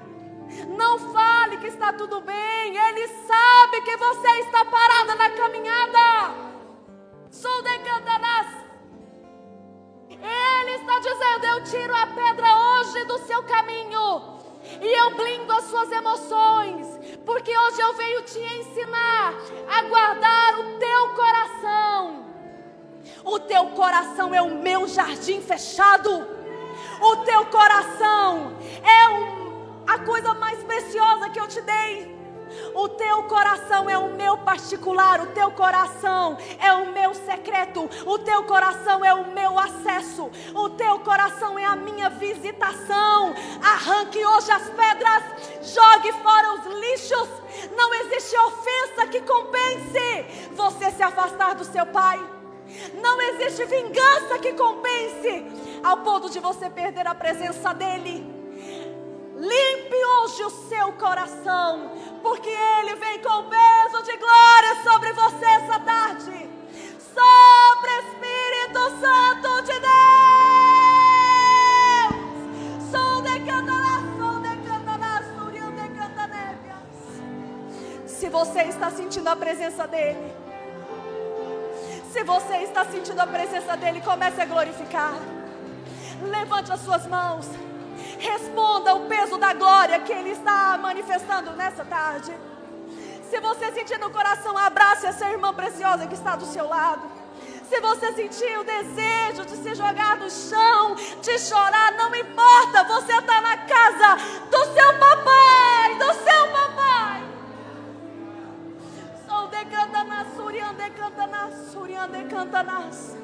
Não 0.68 0.98
fale 1.12 1.58
que 1.58 1.66
está 1.66 1.92
tudo 1.92 2.20
bem. 2.20 2.76
Ele 2.76 3.08
sabe 3.08 3.80
que 3.82 3.96
você 3.96 4.28
está 4.40 4.64
parada 4.64 5.14
na 5.16 5.30
caminhada. 5.30 6.34
Sou 7.30 7.62
de 7.62 7.78
Cantanás. 7.80 8.46
Ele 10.08 10.70
está 10.72 10.98
dizendo: 11.00 11.44
Eu 11.44 11.64
tiro 11.64 11.94
a 11.94 12.06
pedra 12.06 12.56
hoje 12.56 13.04
do 13.04 13.18
seu 13.26 13.42
caminho. 13.42 14.36
E 14.80 14.98
eu 15.00 15.14
blindo 15.16 15.52
as 15.52 15.64
suas 15.64 15.90
emoções. 15.90 16.86
Porque 17.24 17.56
hoje 17.56 17.80
eu 17.80 17.94
venho 17.94 18.22
te 18.22 18.38
ensinar 18.38 19.34
a 19.68 19.82
guardar 19.82 20.60
o 20.60 20.78
teu 20.78 21.08
coração. 21.14 22.26
O 23.24 23.38
teu 23.40 23.66
coração 23.70 24.34
é 24.34 24.40
o 24.40 24.56
meu 24.56 24.86
jardim 24.86 25.40
fechado. 25.40 26.35
O 27.00 27.16
teu 27.18 27.46
coração 27.46 28.56
é 28.82 29.08
um, 29.10 29.82
a 29.86 29.98
coisa 29.98 30.34
mais 30.34 30.62
preciosa 30.64 31.28
que 31.30 31.38
eu 31.38 31.46
te 31.46 31.60
dei. 31.60 32.16
O 32.74 32.88
teu 32.88 33.24
coração 33.24 33.90
é 33.90 33.98
o 33.98 34.14
meu 34.14 34.38
particular, 34.38 35.20
o 35.20 35.26
teu 35.26 35.50
coração 35.50 36.38
é 36.60 36.72
o 36.72 36.92
meu 36.92 37.12
secreto, 37.12 37.88
o 38.06 38.18
teu 38.18 38.44
coração 38.44 39.04
é 39.04 39.12
o 39.12 39.32
meu 39.32 39.58
acesso, 39.58 40.30
o 40.54 40.70
teu 40.70 40.98
coração 41.00 41.58
é 41.58 41.64
a 41.64 41.74
minha 41.74 42.08
visitação. 42.08 43.34
Arranque 43.62 44.24
hoje 44.24 44.50
as 44.50 44.68
pedras, 44.70 45.22
jogue 45.74 46.12
fora 46.22 46.52
os 46.54 46.66
lixos. 46.66 47.28
Não 47.76 47.92
existe 47.94 48.36
ofensa 48.38 49.06
que 49.08 49.20
compense 49.22 50.26
você 50.52 50.90
se 50.92 51.02
afastar 51.02 51.54
do 51.54 51.64
seu 51.64 51.84
pai. 51.86 52.18
Não 53.02 53.20
existe 53.20 53.64
vingança 53.64 54.38
que 54.38 54.52
compense 54.52 55.44
ao 55.82 55.98
ponto 55.98 56.30
de 56.30 56.40
você 56.40 56.68
perder 56.70 57.06
a 57.06 57.14
presença 57.14 57.72
dEle. 57.72 58.34
Limpe 59.36 59.96
hoje 60.04 60.42
o 60.44 60.50
seu 60.68 60.92
coração, 60.92 61.92
porque 62.22 62.48
Ele 62.48 62.94
vem 62.96 63.20
com 63.22 63.44
peso 63.44 64.02
de 64.02 64.16
glória 64.16 64.76
sobre 64.82 65.12
você 65.12 65.44
essa 65.44 65.78
tarde. 65.80 66.48
Sobre 67.16 67.90
Espírito 67.98 68.80
Santo 69.00 69.62
de 69.62 69.78
Deus. 69.80 69.96
Sou 72.90 73.22
de. 73.22 73.36
Se 78.26 78.30
você 78.30 78.62
está 78.62 78.90
sentindo 78.90 79.28
a 79.28 79.36
presença 79.36 79.86
dEle, 79.86 80.34
se 82.12 82.24
você 82.24 82.56
está 82.56 82.84
sentindo 82.86 83.20
a 83.20 83.26
presença 83.26 83.76
dEle, 83.76 84.00
comece 84.00 84.40
a 84.40 84.46
glorificar. 84.46 85.35
Levante 86.22 86.72
as 86.72 86.80
suas 86.80 87.06
mãos. 87.06 87.46
Responda 88.18 88.94
o 88.94 89.06
peso 89.06 89.36
da 89.36 89.52
glória 89.52 90.00
que 90.00 90.12
Ele 90.12 90.30
está 90.30 90.78
manifestando 90.78 91.52
nessa 91.52 91.84
tarde. 91.84 92.32
Se 93.30 93.40
você 93.40 93.72
sentir 93.72 93.98
no 93.98 94.10
coração, 94.10 94.56
abrace 94.56 95.06
essa 95.06 95.28
irmã 95.28 95.52
preciosa 95.52 96.06
que 96.06 96.14
está 96.14 96.36
do 96.36 96.46
seu 96.46 96.68
lado. 96.68 97.16
Se 97.68 97.80
você 97.80 98.12
sentir 98.12 98.58
o 98.58 98.64
desejo 98.64 99.44
de 99.44 99.56
se 99.56 99.74
jogar 99.74 100.16
no 100.16 100.30
chão, 100.30 100.94
de 101.20 101.38
chorar, 101.38 101.92
não 101.92 102.14
importa, 102.14 102.84
você 102.84 103.12
está 103.12 103.40
na 103.40 103.56
casa 103.56 104.16
do 104.48 104.64
seu 104.72 104.98
papai, 104.98 105.94
do 105.98 106.14
seu 106.24 106.48
papai. 106.52 107.22
Sou 109.28 109.48
decantanas, 109.48 110.26
surian 110.36 110.74
decantanas, 110.74 111.72
surian 111.72 112.08
decantanas. 112.08 113.16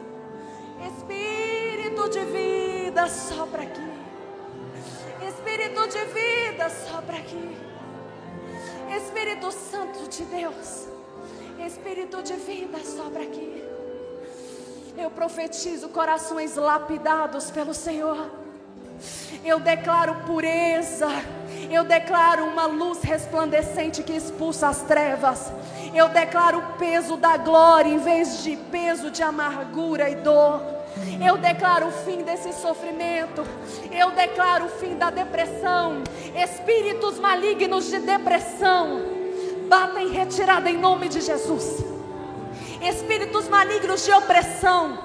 Espírito 0.88 2.08
de 2.08 2.24
vida, 2.92 3.08
sopra 3.08 3.62
aqui. 3.62 3.92
Espírito 5.26 5.88
de 5.88 6.04
vida, 6.12 6.68
sopra 6.68 7.16
aqui. 7.16 7.56
Espírito 8.94 9.50
Santo 9.50 10.08
de 10.10 10.24
Deus, 10.24 10.88
Espírito 11.58 12.22
de 12.22 12.34
vida, 12.34 12.78
sopra 12.84 13.22
aqui. 13.22 13.64
Eu 14.98 15.10
profetizo 15.10 15.88
corações 15.88 16.56
lapidados 16.56 17.50
pelo 17.50 17.72
Senhor. 17.72 18.30
Eu 19.42 19.58
declaro 19.58 20.26
pureza. 20.26 21.08
Eu 21.70 21.84
declaro 21.84 22.44
uma 22.44 22.66
luz 22.66 23.00
resplandecente 23.00 24.02
que 24.02 24.12
expulsa 24.12 24.68
as 24.68 24.82
trevas. 24.82 25.50
Eu 25.94 26.10
declaro 26.10 26.58
o 26.58 26.72
peso 26.74 27.16
da 27.16 27.38
glória 27.38 27.88
em 27.88 27.98
vez 27.98 28.42
de 28.42 28.54
peso 28.70 29.10
de 29.10 29.22
amargura 29.22 30.10
e 30.10 30.16
dor. 30.16 30.81
Eu 31.24 31.38
declaro 31.38 31.88
o 31.88 31.92
fim 31.92 32.22
desse 32.22 32.52
sofrimento. 32.52 33.44
Eu 33.90 34.10
declaro 34.10 34.66
o 34.66 34.68
fim 34.68 34.96
da 34.96 35.10
depressão. 35.10 36.02
Espíritos 36.34 37.18
malignos 37.18 37.86
de 37.86 37.98
depressão, 38.00 39.02
batem 39.68 40.08
retirada 40.08 40.70
em 40.70 40.78
nome 40.78 41.08
de 41.08 41.20
Jesus. 41.20 41.84
Espíritos 42.80 43.48
malignos 43.48 44.04
de 44.04 44.12
opressão, 44.12 44.98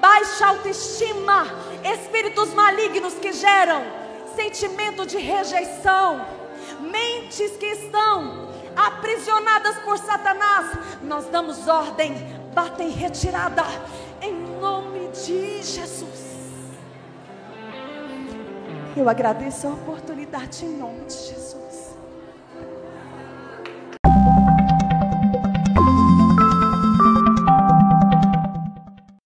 baixa 0.00 0.46
autoestima, 0.46 1.46
espíritos 1.82 2.54
malignos 2.54 3.14
que 3.14 3.32
geram 3.32 3.82
sentimento 4.36 5.04
de 5.04 5.18
rejeição, 5.18 6.24
mentes 6.80 7.56
que 7.56 7.66
estão 7.66 8.48
aprisionadas 8.76 9.78
por 9.80 9.98
Satanás. 9.98 10.78
Nós 11.02 11.26
damos 11.26 11.66
ordem, 11.68 12.14
batem 12.54 12.90
retirada 12.90 13.64
em 14.20 14.32
nome 14.60 14.91
de 15.12 15.62
Jesus. 15.62 16.32
Eu 18.96 19.08
agradeço 19.08 19.66
a 19.66 19.70
oportunidade 19.70 20.64
em 20.64 20.76
nome 20.76 21.04
de 21.06 21.14
Jesus. 21.14 21.61